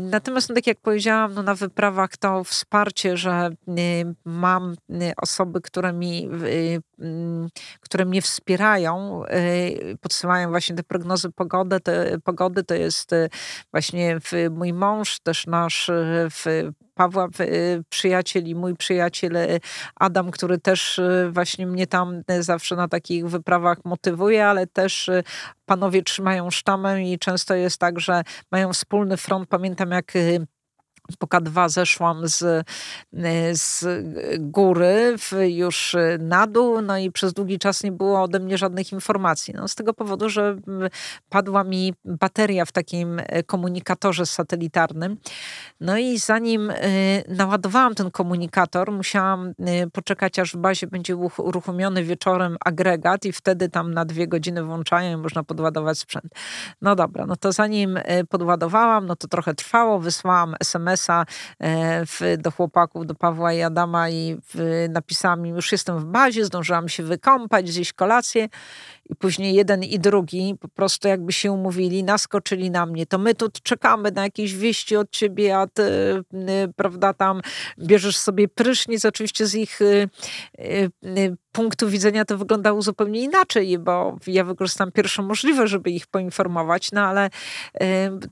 [0.02, 5.14] Natomiast, no, tak jak powiedziałam, no, na wyprawach to wsparcie wsparcie, że y, mam y,
[5.18, 9.24] osoby, które mi, y, mm, które mnie wspierają,
[10.02, 11.80] podsyłają właśnie te prognozy pogody.
[11.80, 13.12] Te, pogody to jest
[13.72, 14.20] właśnie
[14.52, 15.92] mój mąż, też nasz
[16.94, 17.28] Pawła
[17.90, 19.34] przyjaciel i mój przyjaciel
[19.96, 25.10] Adam, który też właśnie mnie tam zawsze na takich wyprawach motywuje, ale też
[25.66, 28.22] panowie trzymają sztamę i często jest tak, że
[28.52, 29.50] mają wspólny front.
[29.50, 30.14] Pamiętam jak
[31.20, 32.64] po K2 zeszłam z, y,
[33.54, 33.86] z
[34.40, 38.92] góry w, już na dół, no i przez długi czas nie było ode mnie żadnych
[38.92, 39.54] informacji.
[39.58, 40.56] No, z tego powodu, że
[41.30, 45.18] padła mi bateria w takim e, komunikatorze satelitarnym.
[45.80, 49.54] No i zanim y, naładowałam ten komunikator, musiałam y,
[49.94, 55.18] poczekać, aż w bazie będzie uruchomiony wieczorem agregat i wtedy tam na dwie godziny włączają
[55.18, 56.34] i można podładować sprzęt.
[56.82, 58.00] No dobra, no to zanim
[58.30, 60.91] podładowałam, no to trochę trwało, wysłałam SMS
[61.60, 62.06] E,
[62.38, 66.90] do chłopaków, do Pawła i Adama i w, napisałam im, już jestem w bazie, zdążyłam
[66.90, 68.50] się wykąpać, zjeść kolację
[69.12, 73.06] i później jeden i drugi po prostu jakby się umówili, naskoczyli na mnie.
[73.06, 77.42] To my tu czekamy na jakieś wieści od ciebie, a ty, y, prawda, tam
[77.80, 79.06] bierzesz sobie prysznic.
[79.06, 80.10] Oczywiście z ich y,
[81.06, 86.92] y, punktu widzenia to wyglądało zupełnie inaczej, bo ja wykorzystam pierwszą możliwość, żeby ich poinformować,
[86.92, 87.30] no ale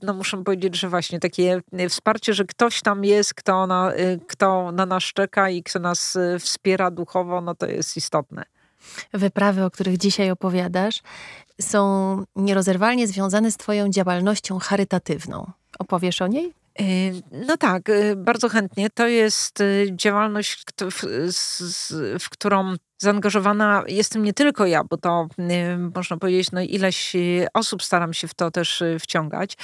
[0.01, 3.91] no muszę powiedzieć, że właśnie takie wsparcie, że ktoś tam jest, kto na,
[4.27, 8.58] kto na nas czeka i kto nas wspiera duchowo, no to jest istotne.
[9.13, 11.01] Wyprawy, o których dzisiaj opowiadasz,
[11.61, 15.51] są nierozerwalnie związane z Twoją działalnością charytatywną.
[15.79, 16.53] Opowiesz o niej?
[16.81, 18.89] Y, no tak, y, bardzo chętnie.
[18.89, 20.63] To jest y, działalność,
[22.19, 25.27] w którą zaangażowana jestem nie tylko ja, bo to
[25.95, 27.13] można powiedzieć, no ileś
[27.53, 29.57] osób staram się w to też wciągać.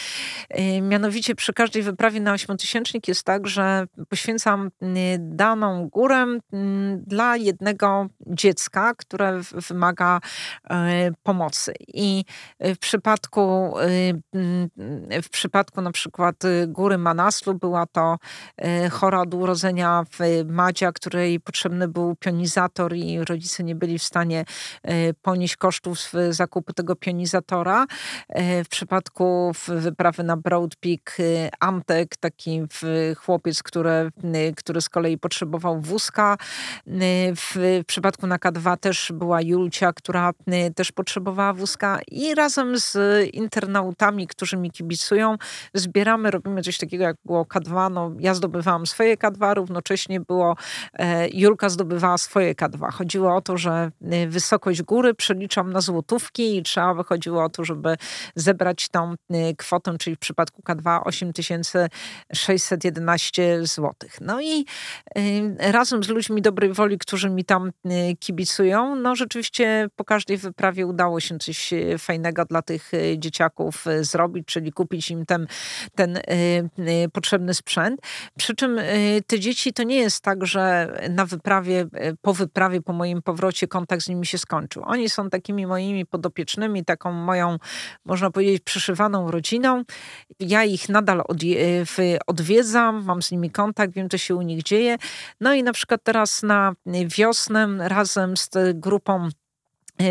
[0.82, 4.70] Mianowicie przy każdej wyprawie na ośmiotysięcznik jest tak, że poświęcam
[5.20, 6.26] daną górę
[6.98, 10.20] dla jednego dziecka, które wymaga
[11.24, 11.74] pomocy.
[11.88, 12.24] I
[12.60, 13.74] w przypadku,
[15.24, 16.36] w przypadku na przykład
[16.68, 18.18] góry Manaslu była to
[18.92, 20.04] chora od urodzenia
[20.46, 24.46] Madzia, której potrzebny był pionizator i rodzice nie byli w stanie
[25.22, 27.86] ponieść kosztów zakupu tego pionizatora.
[28.66, 31.18] W przypadku wyprawy na Broad Peak
[31.60, 32.62] Amtek, taki
[33.18, 34.12] chłopiec, który,
[34.56, 36.38] który z kolei potrzebował wózka.
[37.36, 40.32] W przypadku na K2 też była Julcia, która
[40.76, 42.98] też potrzebowała wózka i razem z
[43.34, 45.38] internautami, którzy mi kibicują,
[45.74, 47.92] zbieramy, robimy coś takiego jak było K2.
[47.92, 50.56] No, ja zdobywałam swoje K2, równocześnie było
[50.94, 52.92] e, Julka zdobywała swoje K2.
[53.16, 57.66] Chodziło o to, że e, wysokość góry przeliczam na złotówki i trzeba wychodziło o to,
[57.66, 57.98] żeby
[58.36, 59.16] zebrać tą e,
[59.58, 63.94] kwotę, czyli w przypadku K2 8611 zł.
[64.22, 64.66] No i
[65.58, 67.72] razem z ludźmi dobrej woli, którzy mi tam
[68.20, 74.72] kibicują, no rzeczywiście po każdej wyprawie udało się coś fajnego dla tych dzieciaków zrobić, czyli
[74.72, 75.48] kupić im ten,
[75.96, 76.20] ten
[77.14, 78.02] potrzebny sprzęt.
[78.38, 78.80] Przy czym
[79.28, 81.86] te dzieci to nie jest tak, że na wyprawie,
[82.22, 84.84] po wyprawie, po moim powrocie kontakt z nimi się skończył.
[84.86, 87.58] Oni są takimi moimi podopiecznymi, taką moją,
[88.06, 89.84] można powiedzieć, przyszywaną rodziną.
[90.40, 91.24] Ja ich nadal
[92.28, 94.98] odwiedzam, mam z nimi kontakt, wiem, co się u nich dzieje.
[95.42, 96.74] No i na przykład teraz na
[97.18, 99.45] wiosnę razem z grupą E,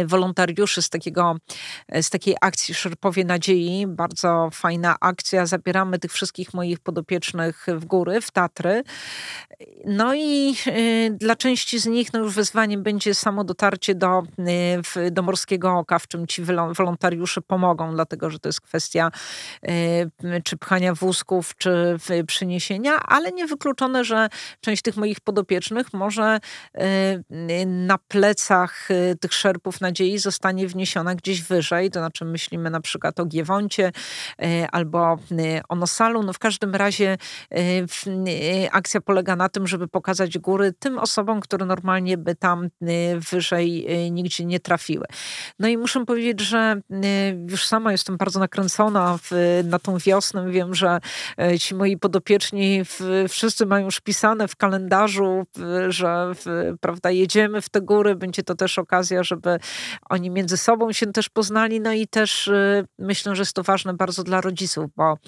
[0.07, 1.37] wolontariuszy z, takiego,
[1.89, 3.87] e, z takiej akcji Szerpowie Nadziei.
[3.87, 5.47] Bardzo fajna akcja.
[5.47, 8.83] Zabieramy tych wszystkich moich podopiecznych w góry, w Tatry.
[9.85, 14.23] No i e, dla części z nich no już wyzwaniem będzie samo dotarcie do,
[15.11, 16.43] do Morskiego Oka, w czym ci
[16.77, 19.11] wolontariusze pomogą, dlatego że to jest kwestia
[20.45, 24.29] czy pchania wózków, czy przyniesienia, ale niewykluczone, że
[24.61, 26.39] część tych moich podopiecznych może
[27.67, 28.89] na plecach
[29.21, 33.93] tych szerpów nadziei zostanie wniesiona gdzieś wyżej, to znaczy myślimy na przykład o Giewoncie
[34.43, 36.23] e, albo e, o Nosalu.
[36.23, 37.19] No w każdym razie
[37.51, 42.69] e, akcja polega na tym, żeby pokazać góry tym osobom, które normalnie by tam
[43.31, 45.07] wyżej nigdzie nie trafiły.
[45.59, 46.81] No i muszę powiedzieć, że
[47.49, 50.51] już sama jestem bardzo nakręcona w, na tą wiosnę.
[50.51, 51.01] Wiem, że
[51.61, 52.83] ci moi podopieczni
[53.29, 55.47] wszyscy mają już pisane w kalendarzu,
[55.89, 56.33] że
[56.81, 58.15] prawda, jedziemy w te góry.
[58.15, 59.59] Będzie to też okazja, żeby
[60.11, 63.95] oni między sobą się też poznali, no i też y, myślę, że jest to ważne
[63.95, 65.19] bardzo dla rodziców, bo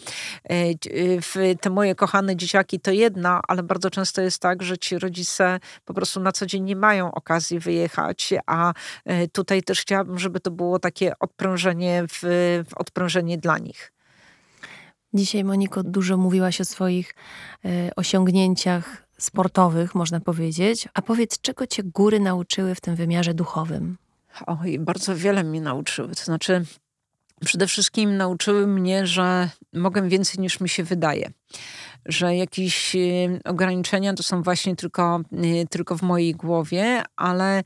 [0.50, 5.60] y, te moje kochane dzieciaki to jedna, ale bardzo często jest tak, że ci rodzice
[5.84, 8.72] po prostu na co dzień nie mają okazji wyjechać, a
[9.10, 12.22] y, tutaj też chciałabym, żeby to było takie odprężenie, w,
[12.76, 13.92] odprężenie dla nich.
[15.14, 17.14] Dzisiaj, Moniko, dużo mówiłaś o swoich
[17.96, 20.88] osiągnięciach sportowych, można powiedzieć.
[20.94, 23.96] A powiedz, czego cię góry nauczyły w tym wymiarze duchowym?
[24.46, 26.08] Oj, bardzo wiele mnie nauczyły.
[26.14, 26.64] To znaczy,
[27.44, 31.30] przede wszystkim nauczyły mnie, że mogę więcej niż mi się wydaje.
[32.06, 37.62] Że jakieś y, ograniczenia to są właśnie tylko, y, tylko w mojej głowie, ale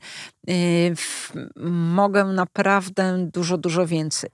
[0.49, 0.95] y,
[1.69, 4.29] mogę naprawdę dużo, dużo więcej.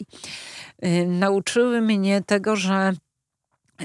[1.08, 2.94] Nauczyły mnie tego, że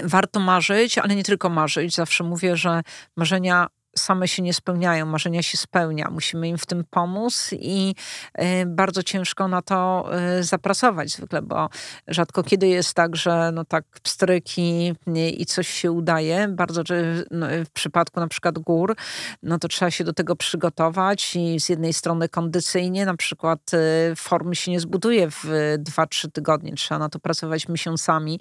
[0.03, 1.95] warto marzyć, ale nie tylko marzyć.
[1.95, 2.81] Zawsze mówię, że
[3.17, 6.09] marzenia same się nie spełniają, marzenia się spełnia.
[6.11, 7.95] Musimy im w tym pomóc i
[8.39, 11.69] y, bardzo ciężko na to y, zapracować zwykle, bo
[12.07, 14.95] rzadko kiedy jest tak, że no tak pstryki
[15.37, 16.47] i coś się udaje.
[16.47, 16.83] Bardzo
[17.31, 18.95] no, w przypadku na przykład gór,
[19.43, 24.15] no to trzeba się do tego przygotować i z jednej strony kondycyjnie, na przykład y,
[24.15, 25.43] formy się nie zbuduje w
[25.77, 26.73] 2-3 tygodnie.
[26.73, 28.39] Trzeba na to pracować miesiącami,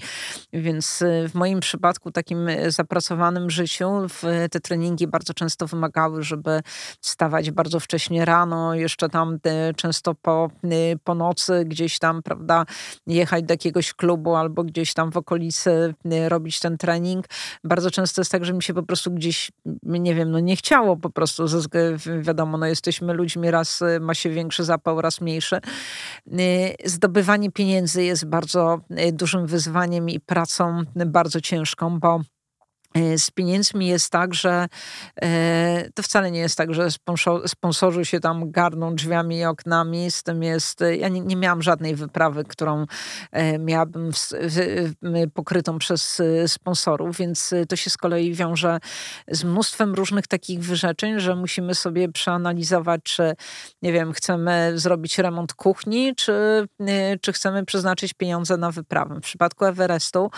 [0.53, 4.07] więc w moim przypadku takim zapracowanym życiu
[4.51, 6.61] te treningi bardzo często wymagały, żeby
[7.01, 9.39] wstawać bardzo wcześnie rano, jeszcze tam
[9.77, 10.69] często po, e,
[11.05, 12.65] po nocy gdzieś tam, prawda,
[13.07, 17.27] jechać do jakiegoś klubu albo gdzieś tam w okolicy e, robić ten trening.
[17.65, 20.97] Bardzo często jest tak, że mi się po prostu gdzieś, nie wiem, no nie chciało
[20.97, 21.45] po prostu,
[22.21, 25.61] wiadomo, no jesteśmy ludźmi, raz ma się większy zapał, raz mniejszy.
[26.85, 28.81] Zdobywanie pieniędzy jest bardzo
[29.13, 32.21] dużym wyzwaniem i pracą bardzo ciężką, bo
[33.17, 34.67] z pieniędzmi jest tak, że
[35.23, 36.89] e, to wcale nie jest tak, że
[37.47, 40.11] sponsorzy się tam garną drzwiami i oknami.
[40.11, 42.87] Z tym jest, ja nie, nie miałam żadnej wyprawy, którą
[43.33, 44.11] e, miałabym
[45.35, 48.79] pokrytą przez sponsorów, więc to się z kolei wiąże
[49.29, 53.35] z mnóstwem różnych takich wyrzeczeń, że musimy sobie przeanalizować, czy
[53.83, 56.67] nie wiem, chcemy zrobić remont kuchni, czy,
[57.21, 59.15] czy chcemy przeznaczyć pieniądze na wyprawę.
[59.15, 60.31] W przypadku Everestu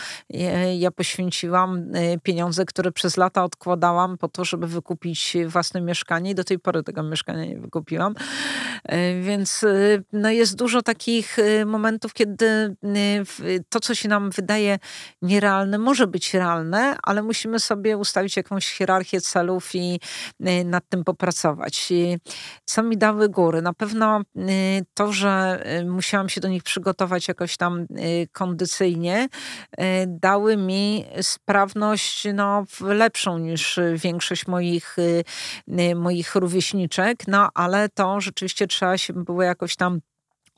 [0.79, 1.93] ja poświęciłam
[2.23, 6.59] pieniądze pieniądze, które przez lata odkładałam po to, żeby wykupić własne mieszkanie i do tej
[6.59, 8.15] pory tego mieszkania nie wykupiłam.
[8.85, 9.65] E, więc
[10.13, 11.37] no jest dużo takich
[11.67, 12.77] momentów, kiedy
[13.69, 14.79] to, co się nam wydaje
[15.23, 20.01] nierealne, może być realne, ale musimy sobie ustawić jakąś hierarchię celów i
[20.65, 21.93] nad tym popracować.
[22.65, 23.63] Co mi dały góry?
[23.63, 24.21] Na pewno
[24.95, 27.87] to, że musiałam się do nich przygotować jakoś tam
[28.33, 29.29] kondycyjnie,
[30.07, 34.97] dały mi sprawność no, lepszą niż większość moich,
[35.95, 40.01] moich rówieśniczek, no ale to rzeczywiście trzeba się było jakoś tam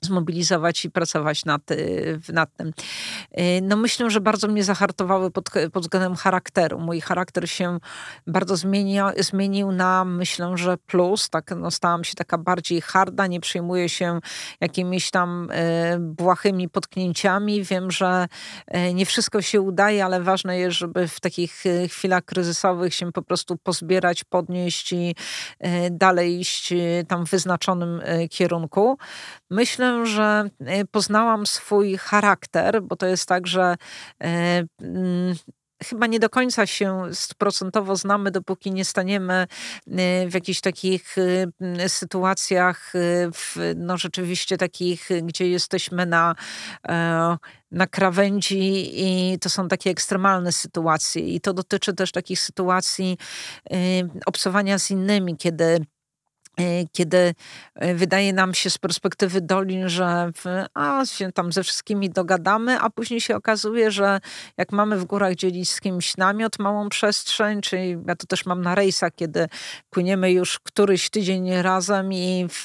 [0.01, 2.68] zmobilizować i pracować nad, y, nad tym.
[2.68, 6.78] Y, no myślę, że bardzo mnie zahartowały pod, pod względem charakteru.
[6.78, 7.78] Mój charakter się
[8.26, 11.30] bardzo zmienił, zmienił na, myślę, że plus.
[11.30, 14.20] Tak, no, stałam się taka bardziej harda, nie przejmuję się
[14.61, 17.64] jakimiś tam y, błahymi potknięciami.
[17.64, 18.26] Wiem, że
[18.94, 23.57] nie wszystko się udaje, ale ważne jest, żeby w takich chwilach kryzysowych się po prostu
[23.57, 25.14] pozbierać, podnieść i
[25.90, 26.74] dalej iść
[27.09, 28.99] tam w wyznaczonym kierunku.
[29.51, 33.76] Myślę, że e, poznałam swój charakter, bo to jest tak, że
[34.22, 35.34] e, mm,
[35.84, 37.03] chyba nie do końca się
[37.38, 39.47] procentowo znamy, dopóki nie staniemy e,
[40.28, 41.16] w jakichś takich
[41.88, 42.92] sytuacjach,
[43.34, 46.34] w, no rzeczywiście takich, gdzie jesteśmy na,
[47.70, 51.22] na krawędzi i to są takie ekstremalne sytuacje.
[51.22, 53.18] I to dotyczy też takich sytuacji
[54.26, 55.86] obcowania z innymi, kiedy
[56.93, 57.35] kiedy
[57.75, 60.31] e, wydaje nam się z perspektywy dolin, że
[60.75, 64.21] a, się tam ze wszystkimi dogadamy, a później się okazuje, że
[64.57, 68.63] jak mamy w górach dzielić z kimś namiot, małą przestrzeń, czyli ja to też mam
[68.63, 69.49] na rejsach, kiedy
[69.91, 72.65] płyniemy już któryś tydzień razem i w,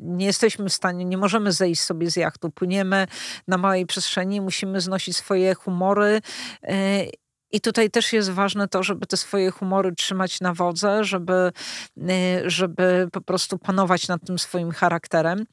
[0.00, 3.06] nie jesteśmy w stanie, nie możemy zejść sobie z jachtu, płyniemy
[3.48, 6.20] na małej przestrzeni, musimy znosić swoje humory
[6.62, 7.04] e,
[7.52, 11.52] i tutaj też jest ważne to, żeby te swoje humory trzymać na wodze, żeby,
[11.98, 15.46] y, żeby po prostu panować nad tym swoim charakterem.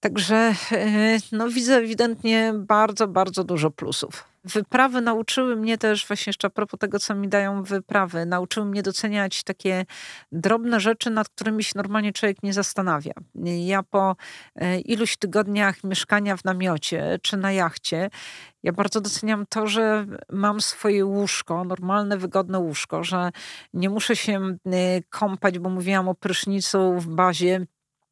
[0.00, 4.33] Także y, no, widzę ewidentnie bardzo, bardzo dużo plusów.
[4.44, 8.82] Wyprawy nauczyły mnie też, właśnie jeszcze a propos tego, co mi dają wyprawy, nauczyły mnie
[8.82, 9.84] doceniać takie
[10.32, 13.12] drobne rzeczy, nad którymi się normalnie człowiek nie zastanawia.
[13.44, 14.16] Ja po
[14.54, 18.10] e, iluś tygodniach mieszkania w namiocie czy na jachcie,
[18.62, 23.30] ja bardzo doceniam to, że mam swoje łóżko, normalne, wygodne łóżko, że
[23.74, 24.56] nie muszę się e,
[25.10, 27.66] kąpać, bo mówiłam o prysznicu w bazie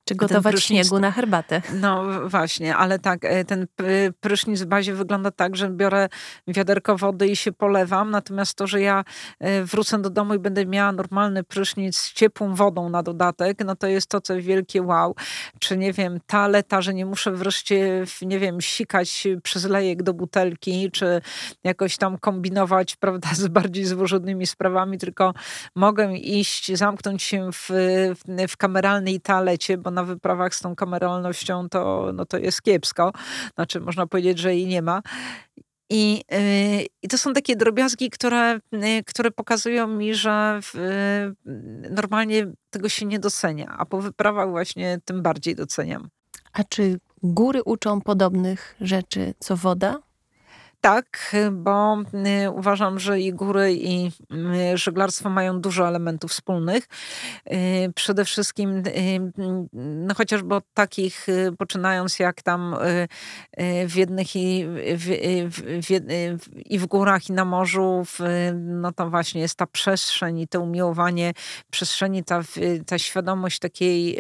[0.05, 1.63] czy gotować śniegu na herbatę.
[1.75, 3.67] No właśnie, ale tak, e, ten
[4.21, 6.09] prysznic w bazie wygląda tak, że biorę
[6.47, 9.05] wiaderko wody i się polewam, natomiast to, że ja
[9.41, 13.77] e, wrócę do domu i będę miała normalny prysznic z ciepłą wodą na dodatek, no
[13.77, 15.15] to jest to, co wielkie wow.
[15.59, 20.91] Czy nie wiem, taleta, że nie muszę wreszcie, nie wiem, sikać przez lejek do butelki,
[20.91, 21.21] czy
[21.65, 25.35] jakoś tam kombinować, prawda, z bardziej złożonymi sprawami, tylko
[25.75, 31.69] mogę iść, zamknąć się w, w, w kameralnej talecie, bo na wyprawach z tą kameralnością
[31.69, 33.13] to, no to jest kiepsko.
[33.55, 35.03] Znaczy, można powiedzieć, że jej nie ma.
[35.91, 42.47] I, yy, I, to są takie drobiazgi, które, yy, które pokazują mi, że yy, normalnie
[42.71, 46.09] tego się nie docenia, a po wyprawach właśnie tym bardziej doceniam.
[46.53, 49.99] A czy góry uczą podobnych rzeczy co woda?
[50.85, 51.97] Tak, bo
[52.45, 56.89] y, uważam, że i góry, i y, żeglarstwo mają dużo elementów wspólnych.
[57.53, 58.83] Y, przede wszystkim,
[59.73, 61.27] no chociażby od takich,
[61.59, 62.77] poczynając jak tam
[63.87, 64.65] w jednych i
[64.97, 65.07] w,
[65.83, 66.01] w,
[66.57, 68.03] i w górach, i na morzu,
[68.55, 71.33] no to właśnie jest ta przestrzeń i to umiłowanie
[71.71, 72.41] przestrzeni, ta,
[72.87, 74.19] ta świadomość takiej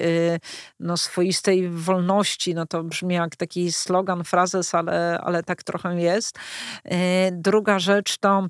[0.80, 6.38] no, swoistej wolności, no to brzmi jak taki slogan, frazes, ale, ale tak trochę jest.
[6.84, 8.46] E, druga rzecz to e,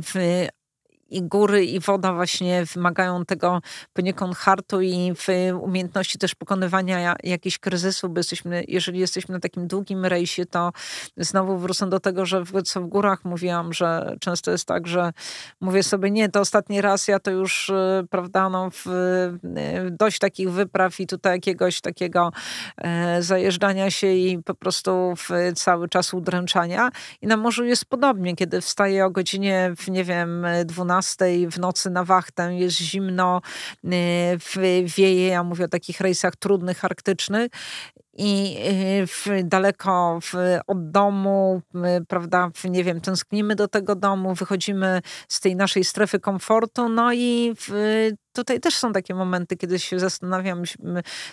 [0.00, 0.14] w
[1.10, 3.60] i góry, i woda właśnie wymagają tego
[3.92, 5.12] poniekąd hartu i
[5.60, 10.72] umiejętności też pokonywania jakichś kryzysów, bo jesteśmy, jeżeli jesteśmy na takim długim rejsie, to
[11.16, 15.12] znowu wrócę do tego, że w, co w górach mówiłam, że często jest tak, że
[15.60, 18.84] mówię sobie, nie, to ostatni raz ja to już, e, prawda, no, w,
[19.90, 22.32] dość takich wypraw i tutaj jakiegoś takiego
[22.78, 26.90] e, zajeżdżania się i po prostu w cały czas udręczania.
[27.22, 31.58] I na morzu jest podobnie, kiedy wstaję o godzinie, w, nie wiem, 12 12 w
[31.58, 33.40] nocy na wachtę, jest zimno,
[33.84, 33.90] y,
[34.96, 37.50] wieje, ja mówię o takich rejsach trudnych, arktycznych.
[38.16, 38.56] I
[39.02, 40.34] y, w, daleko w,
[40.66, 45.84] od domu, y, prawda, w, nie wiem, tęsknimy do tego domu, wychodzimy z tej naszej
[45.84, 47.54] strefy komfortu, no i
[48.34, 50.62] tutaj też są takie momenty, kiedy się zastanawiam,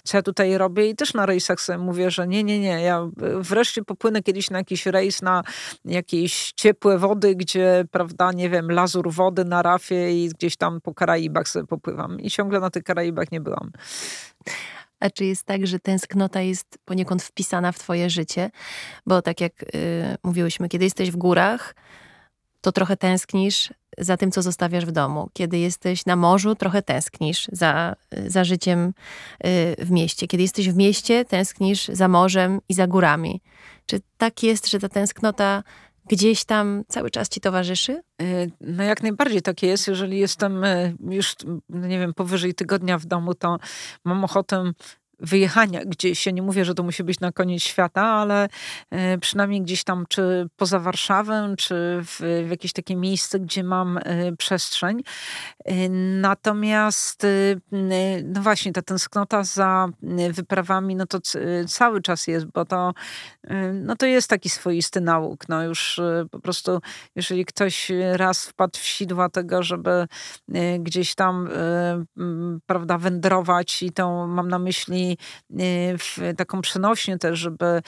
[0.04, 3.10] co ja tutaj robię i też na rejsach sobie mówię, że nie, nie, nie, ja
[3.40, 5.44] wreszcie popłynę kiedyś na jakiś rejs na
[5.86, 10.94] jakieś ciepłe wody, gdzie, prawda, nie wiem, lazur wody na rafie i gdzieś tam po
[10.94, 12.20] Karaibach sobie popływam.
[12.20, 13.72] I ciągle na tych Karaibach nie byłam.
[15.00, 18.52] A czy jest tak, że tęsknota jest poniekąd wpisana w twoje życie?
[19.06, 19.68] Bo tak jak y,
[20.24, 21.76] mówiłyśmy, kiedy jesteś w górach,
[22.62, 25.30] to trochę tęsknisz za tym, co zostawiasz w domu.
[25.34, 27.96] Kiedy jesteś na morzu, trochę tęsknisz za,
[28.28, 28.94] za życiem
[29.46, 30.28] y, w mieście.
[30.28, 33.42] Kiedy jesteś w mieście, tęsknisz za morzem i za górami.
[33.86, 35.64] Czy tak jest, że ta tęsknota
[36.06, 38.02] gdzieś tam cały czas ci towarzyszy?
[38.22, 39.88] Y, no jak najbardziej tak jest.
[39.88, 41.36] Jeżeli jestem y, już,
[41.70, 43.58] nie wiem, powyżej tygodnia w domu, to
[44.06, 44.72] mam ochotę
[45.22, 46.26] wyjechania gdzieś.
[46.26, 48.48] Ja nie mówię, że to musi być na koniec świata, ale
[48.92, 53.98] e, przynajmniej gdzieś tam, czy poza Warszawę, czy w, w jakieś takie miejsce, gdzie mam
[53.98, 54.02] e,
[54.38, 55.02] przestrzeń.
[55.66, 55.90] E,
[56.22, 57.28] natomiast,
[58.24, 59.88] no właśnie, ta tęsknota za
[60.32, 61.20] wyprawami, no to
[61.68, 62.94] cały czas jest, bo to,
[63.74, 65.50] no to jest taki swoisty nauk.
[65.50, 66.02] No już
[66.32, 66.80] po prostu,
[67.16, 70.08] jeżeli ktoś raz wpadł w sidła tego, żeby
[70.80, 71.50] gdzieś tam,
[72.66, 77.82] prawda, wędrować i to mam na myśli Y, w taką przenośnię też, żeby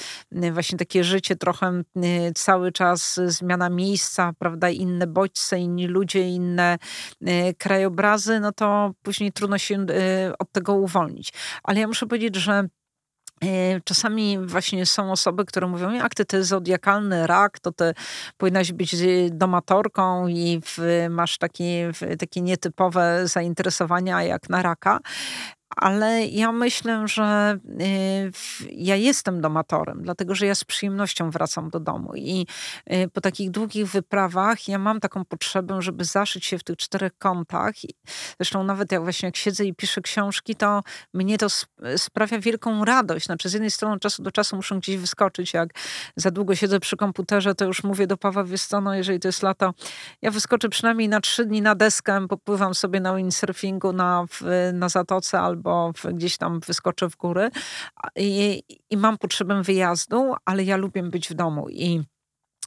[0.44, 6.30] y, właśnie takie życie trochę y, cały czas zmiana miejsca, prawda, inne bodźce, inni ludzie,
[6.30, 6.78] inne
[7.58, 9.86] krajobrazy, no to później trudno się
[10.40, 11.34] od tego uwolnić.
[11.64, 12.68] Ale ja muszę powiedzieć, że
[13.84, 17.94] Czasami właśnie są osoby, które mówią, jak ty, ty zodiakalny rak, to ty
[18.38, 18.96] powinnaś być
[19.32, 25.00] domatorką i w, masz takie, takie nietypowe zainteresowania jak na raka
[25.76, 28.32] ale ja myślę, że y,
[28.72, 32.48] ja jestem domatorem, dlatego że ja z przyjemnością wracam do domu i
[32.92, 37.18] y, po takich długich wyprawach ja mam taką potrzebę, żeby zaszyć się w tych czterech
[37.18, 37.74] kątach.
[38.38, 40.84] Zresztą nawet jak właśnie jak siedzę i piszę książki, to
[41.14, 41.48] mnie to
[41.98, 43.26] sprawia wielką radość.
[43.26, 45.70] Znaczy z jednej strony od czasu do czasu muszę gdzieś wyskoczyć, jak
[46.16, 49.28] za długo siedzę przy komputerze, to już mówię do Pawła, wiesz co, no jeżeli to
[49.28, 49.74] jest lato,
[50.22, 54.26] ja wyskoczę przynajmniej na trzy dni na deskę, popływam sobie na windsurfingu na,
[54.74, 57.50] na Zatoce albo albo gdzieś tam wyskoczę w góry
[58.16, 62.02] i, i mam potrzebę wyjazdu, ale ja lubię być w domu i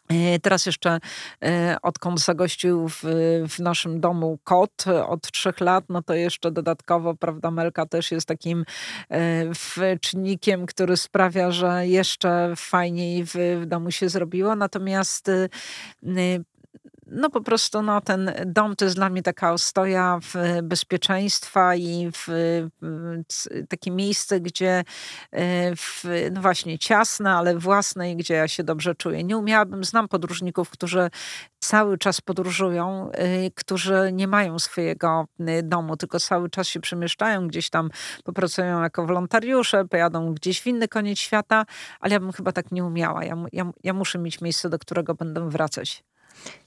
[0.09, 0.99] e, Teraz jeszcze
[1.45, 3.03] e, odkąd zagościł w,
[3.49, 8.29] w, naszym domu kot od trzech lat, no to jeszcze dodatkowo, prawda, Melka też jest
[8.29, 8.65] takim
[9.11, 14.57] e, czynnikiem, który sprawia, że jeszcze fajniej w, w domu się zrobiło.
[14.57, 15.31] Natomiast
[17.07, 22.11] no po prostu no, ten dom to jest dla mnie taka ostoja w bezpieczeństwa i
[22.13, 22.27] w,
[22.83, 24.85] w takie miejsce, gdzie
[25.31, 29.25] e, w, no właśnie ciasne, ale własne i gdzie ja się dobrze czuję.
[29.25, 31.11] Nie umiałabym, znam podróżników, którzy
[31.59, 33.11] cały czas podróżują,
[33.55, 35.27] którzy nie mają swojego
[35.63, 37.91] domu, tylko cały czas się przemieszczają, gdzieś tam
[38.25, 41.67] popracują jako wolontariusze, pojadą gdzieś w inny koniec świata,
[42.01, 43.25] ale ja bym chyba tak nie umiała.
[43.25, 46.05] Ja, ja, ja muszę mieć miejsce, do którego będę wracać.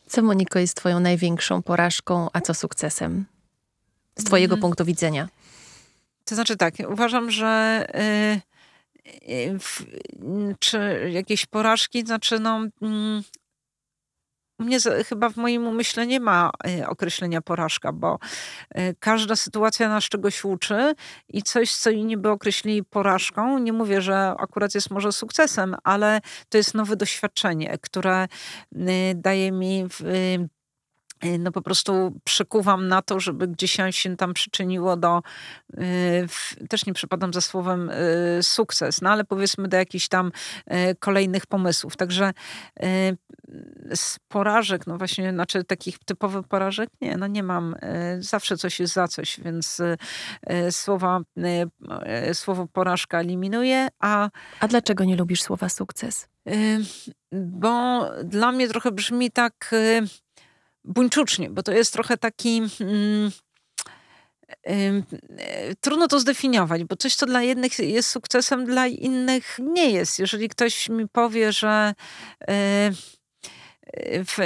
[0.07, 3.25] Co, Moniko, jest Twoją największą porażką, a co sukcesem?
[4.15, 4.61] Z Twojego mm.
[4.61, 5.29] punktu widzenia.
[6.25, 7.85] To znaczy tak, uważam, że.
[7.93, 8.41] Yy,
[10.59, 12.61] czy jakieś porażki, znaczy no,
[14.59, 18.19] mm, mnie chyba w moim umyśle nie ma y, określenia porażka, bo
[18.77, 20.93] y, każda sytuacja nas czegoś uczy
[21.29, 26.21] i coś, co inni by określili porażką, nie mówię, że akurat jest może sukcesem, ale
[26.49, 28.27] to jest nowe doświadczenie, które
[28.75, 30.58] y, daje mi Y,
[31.39, 35.21] no po prostu przykuwam na to, żeby gdzieś się tam przyczyniło do,
[35.73, 40.31] y, też nie przypadam za słowem y, sukces, no ale powiedzmy do jakichś tam
[40.99, 41.97] kolejnych pomysłów.
[41.97, 42.33] Także
[43.95, 47.75] z porażek, no właśnie, znaczy takich typowych porażek, nie, no nie mam.
[48.19, 49.81] Zawsze coś jest za coś, więc
[50.71, 51.19] słowa,
[52.33, 54.29] słowo porażka eliminuję, a...
[54.59, 56.27] A dlaczego nie lubisz słowa sukces?
[57.31, 59.75] Bo dla mnie trochę brzmi tak
[60.83, 62.61] buńczucznie, bo to jest trochę taki.
[62.79, 63.31] Mm,
[65.81, 70.19] trudno to zdefiniować, bo coś, co dla jednych jest sukcesem, dla innych nie jest.
[70.19, 71.93] Jeżeli ktoś mi powie, że
[72.47, 72.91] e,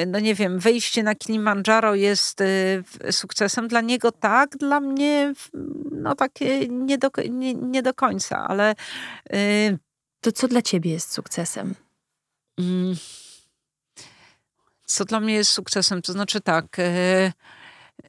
[0.08, 5.34] no nie wiem, wejście na Kilimandżaro jest e, sukcesem, dla niego tak, dla mnie
[5.92, 8.76] no takie nie do, nie, nie do końca, ale...
[9.34, 9.78] E,
[10.22, 11.76] to co dla ciebie jest sukcesem?
[12.60, 12.96] Mm
[14.94, 16.02] co dla mnie jest sukcesem.
[16.02, 17.34] To znaczy tak, e,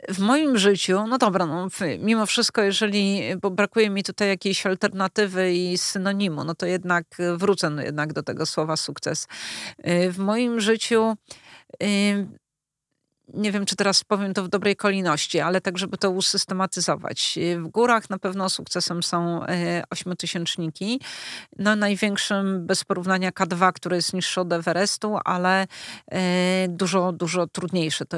[0.09, 5.55] w moim życiu, no dobra, no, mimo wszystko, jeżeli, bo brakuje mi tutaj jakiejś alternatywy
[5.55, 7.05] i synonimu, no to jednak
[7.37, 9.27] wrócę no jednak do tego słowa sukces.
[9.79, 11.15] E, w moim życiu
[11.83, 11.87] e,
[13.29, 17.39] nie wiem, czy teraz powiem to w dobrej kolejności, ale tak, żeby to usystematyzować.
[17.57, 21.01] W górach na pewno sukcesem są e, ośmiotysięczniki.
[21.59, 25.67] No, największym bez porównania K2, które jest niższe od Everestu, ale
[26.11, 28.07] e, dużo, dużo trudniejsze.
[28.07, 28.17] To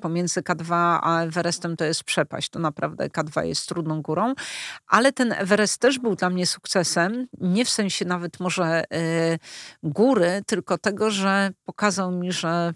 [0.00, 2.48] pomiędzy K2 a Everestem to jest przepaść.
[2.48, 4.34] To naprawdę K2 jest trudną górą.
[4.86, 7.26] Ale ten Everest też był dla mnie sukcesem.
[7.40, 8.84] Nie w sensie nawet może e,
[9.82, 12.74] góry, tylko tego, że pokazał mi, że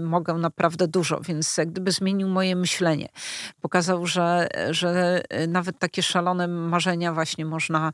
[0.00, 3.08] mogę naprawdę dużo więc jak gdyby zmienił moje myślenie.
[3.60, 7.92] Pokazał, że, że nawet takie szalone marzenia właśnie można,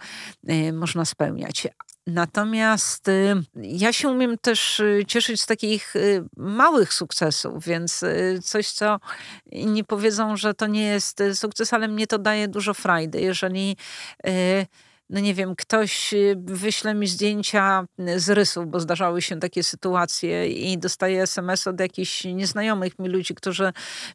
[0.51, 1.69] y, można spełniać.
[2.07, 5.95] Natomiast y, ja się umiem też y, cieszyć z takich
[6.37, 8.05] małych sukcesów, więc
[8.43, 9.01] coś, co
[9.47, 13.21] inni powiedzą, że to nie jest sukces, ale mnie to daje dużo frajdy.
[13.21, 13.77] Jeżeli
[15.13, 17.85] no nie wiem, ktoś y, wyśle mi zdjęcia
[18.17, 23.35] z rysów, bo zdarzały się takie sytuacje i dostaję SMS od jakichś nieznajomych mi ludzi,
[23.35, 23.73] którzy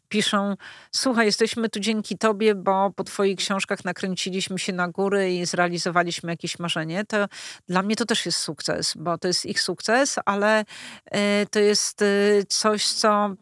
[0.08, 0.54] piszą,
[0.92, 6.32] słuchaj, jesteśmy tu dzięki tobie, bo po twoich książkach nakręciliśmy się na góry i zrealizowaliśmy
[6.32, 7.26] jakieś marzenie, to
[7.68, 12.02] dla mnie to też jest sukces, bo to jest ich sukces, ale y, to jest
[12.02, 13.34] y, coś, co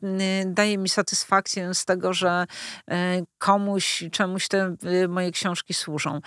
[0.47, 2.47] daje mi satysfakcję z tego, że
[3.39, 4.77] komuś, czemuś te
[5.09, 6.21] moje książki służą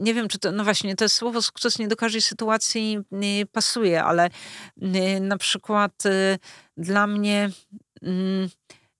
[0.00, 2.98] nie wiem, czy to, no właśnie, to słowo sukces nie do każdej sytuacji
[3.42, 4.30] y, pasuje, ale
[4.82, 6.38] y, na przykład y,
[6.76, 7.50] dla mnie
[8.02, 8.48] mm,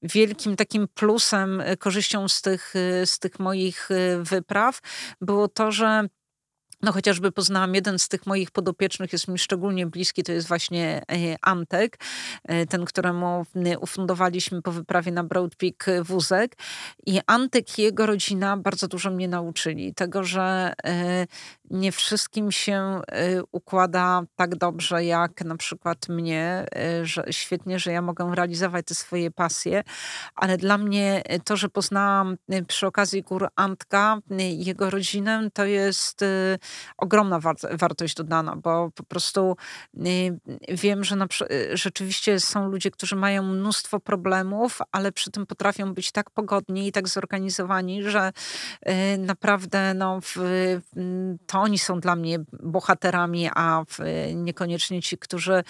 [0.03, 2.75] wielkim takim plusem, korzyścią z tych,
[3.05, 3.89] z tych moich
[4.23, 4.81] wypraw
[5.21, 6.09] było to, że
[6.83, 11.03] no chociażby poznałam jeden z tych moich podopiecznych, jest mi szczególnie bliski, to jest właśnie
[11.13, 11.99] e, Antek,
[12.45, 13.47] e, ten, któremu
[13.81, 16.57] ufundowaliśmy po wyprawie na Broad Peak wózek.
[17.07, 19.95] I Antek i jego rodzina bardzo dużo mnie nauczyli.
[19.95, 21.27] Tego, że e,
[21.71, 23.01] nie wszystkim się
[23.53, 26.67] układa tak dobrze, jak na przykład mnie,
[27.03, 29.83] że świetnie, że ja mogę realizować te swoje pasje,
[30.35, 32.37] ale dla mnie to, że poznałam
[32.67, 36.25] przy okazji gór Antka jego rodzinę, to jest
[36.97, 37.41] ogromna
[37.71, 39.57] wartość dodana, bo po prostu
[40.07, 40.39] y,
[40.69, 41.17] wiem, że
[41.51, 46.89] y, rzeczywiście są ludzie, którzy mają mnóstwo problemów, ale przy tym potrafią być tak pogodni
[46.89, 48.33] i tak zorganizowani, że
[48.89, 50.37] y, naprawdę no, w,
[51.47, 53.85] to oni są dla mnie bohaterami, a
[54.35, 55.65] niekoniecznie ci, którzy,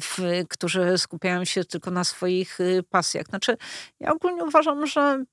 [0.00, 0.18] w,
[0.48, 2.58] którzy skupiają się tylko na swoich
[2.90, 3.26] pasjach.
[3.26, 3.56] Znaczy,
[4.00, 5.24] ja ogólnie uważam, że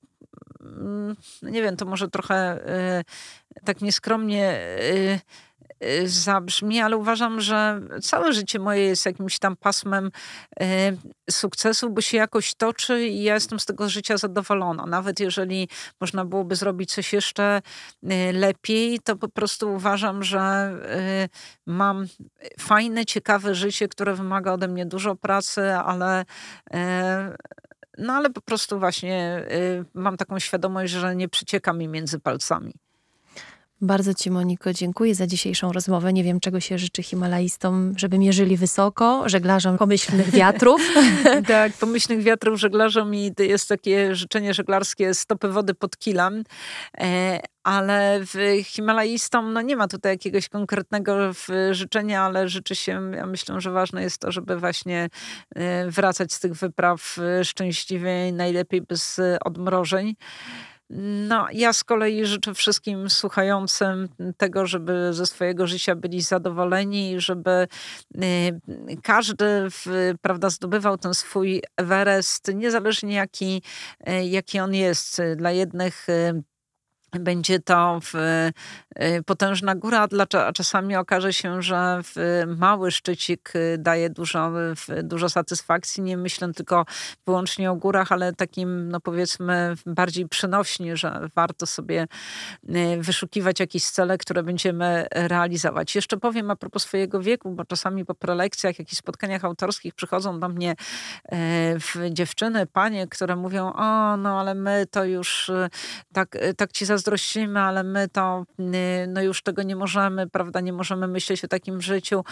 [0.60, 2.58] Mm, no nie wiem, to może trochę
[3.00, 4.60] y, tak nieskromnie
[6.04, 10.10] zabrzmi, ale uważam, że całe życie moje jest jakimś tam pasmem
[11.30, 14.86] sukcesu, bo się jakoś toczy i ja jestem z tego życia zadowolona.
[14.86, 15.68] Nawet jeżeli
[16.00, 17.62] można byłoby zrobić coś jeszcze
[18.32, 20.72] lepiej, to po prostu uważam, że
[21.66, 22.06] mam
[22.58, 26.24] fajne, ciekawe życie, które wymaga ode mnie dużo pracy, ale
[27.98, 32.74] no ale po prostu właśnie y, mam taką świadomość, że nie przycieka mi między palcami.
[33.82, 36.12] Bardzo Ci, Moniko, dziękuję za dzisiejszą rozmowę.
[36.12, 40.80] Nie wiem, czego się życzy Himalajstom, żeby mierzyli wysoko, żeglarzom pomyślnych wiatrów.
[41.48, 46.42] tak, pomyślnych wiatrów żeglarzom i jest takie życzenie żeglarskie stopy wody pod kilam.
[46.98, 51.32] E, ale w Himalajistom no nie ma tutaj jakiegoś konkretnego
[51.70, 55.08] życzenia, ale życzy się, ja myślę, że ważne jest to, żeby właśnie
[55.54, 60.14] e, wracać z tych wypraw e, szczęśliwie, najlepiej bez odmrożeń.
[60.92, 67.50] No, ja z kolei życzę wszystkim słuchającym tego, żeby ze swojego życia byli zadowoleni, żeby
[67.50, 68.60] y,
[69.02, 69.44] każdy,
[70.22, 73.62] prawda, zdobywał ten swój Everest, niezależnie jaki,
[74.08, 75.22] y, jaki on jest.
[75.36, 76.42] Dla jednych y,
[77.18, 78.00] będzie to
[79.00, 80.08] y, potężna góra,
[80.46, 82.00] a czasami okaże się, że
[82.46, 84.50] mały szczycik y, daje dużo,
[85.02, 86.02] dużo satysfakcji.
[86.02, 86.86] Nie myślę tylko
[87.26, 92.06] wyłącznie o górach, ale takim, no powiedzmy, bardziej przynośnie, że warto sobie
[92.68, 95.94] y, wyszukiwać jakieś cele, które będziemy realizować.
[95.94, 100.48] Jeszcze powiem a propos swojego wieku, bo czasami po prelekcjach, jakichś spotkaniach autorskich przychodzą do
[100.48, 100.74] mnie
[102.10, 105.50] dziewczyny, panie, które mówią, o, no ale my to już
[106.12, 110.60] tak, tak ci zazdrościmy, zazdrościmy, ale my to y, no już tego nie możemy, prawda,
[110.60, 112.24] nie możemy myśleć o takim życiu.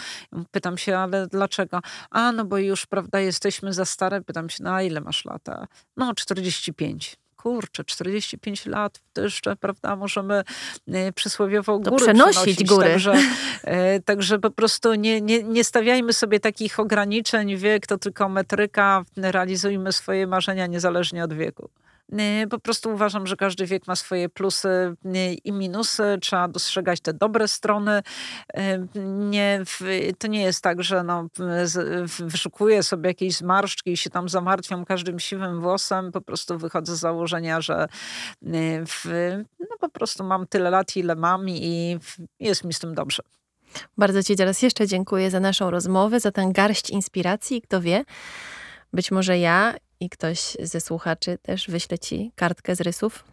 [0.51, 1.79] Pytam się, ale dlaczego?
[2.09, 4.21] A, no bo już, prawda, jesteśmy za stare.
[4.21, 5.67] Pytam się, no a ile masz lata?
[5.97, 10.43] No 45 kurczę, 45 lat, to jeszcze, prawda, możemy
[10.87, 12.87] y, przysłowiowo góry przenosić góry.
[12.87, 13.13] Także,
[13.97, 19.03] y, także po prostu nie, nie, nie stawiajmy sobie takich ograniczeń, wiek to tylko metryka,
[19.17, 21.69] realizujmy swoje marzenia niezależnie od wieku.
[22.49, 24.95] Po prostu uważam, że każdy wiek ma swoje plusy
[25.43, 26.17] i minusy.
[26.21, 28.01] Trzeba dostrzegać te dobre strony.
[29.05, 29.63] Nie,
[30.17, 31.27] to nie jest tak, że no,
[32.19, 36.11] wyszukuję sobie jakieś zmarszczki i się tam zamartwiam każdym siwym włosem.
[36.11, 37.87] Po prostu wychodzę z założenia, że
[38.87, 39.05] w,
[39.59, 41.99] no, po prostu mam tyle lat, ile mam i
[42.39, 43.23] jest mi z tym dobrze.
[43.97, 47.61] Bardzo Ci teraz jeszcze dziękuję za naszą rozmowę, za tę garść inspiracji.
[47.61, 48.03] Kto wie,
[48.93, 53.23] być może ja i ktoś ze słuchaczy też wyśle Ci kartkę z rysów.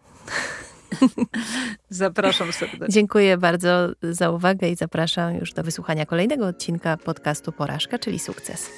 [1.91, 2.89] Zapraszam serdecznie.
[2.89, 8.71] Dziękuję bardzo za uwagę i zapraszam już do wysłuchania kolejnego odcinka podcastu Porażka, czyli sukces.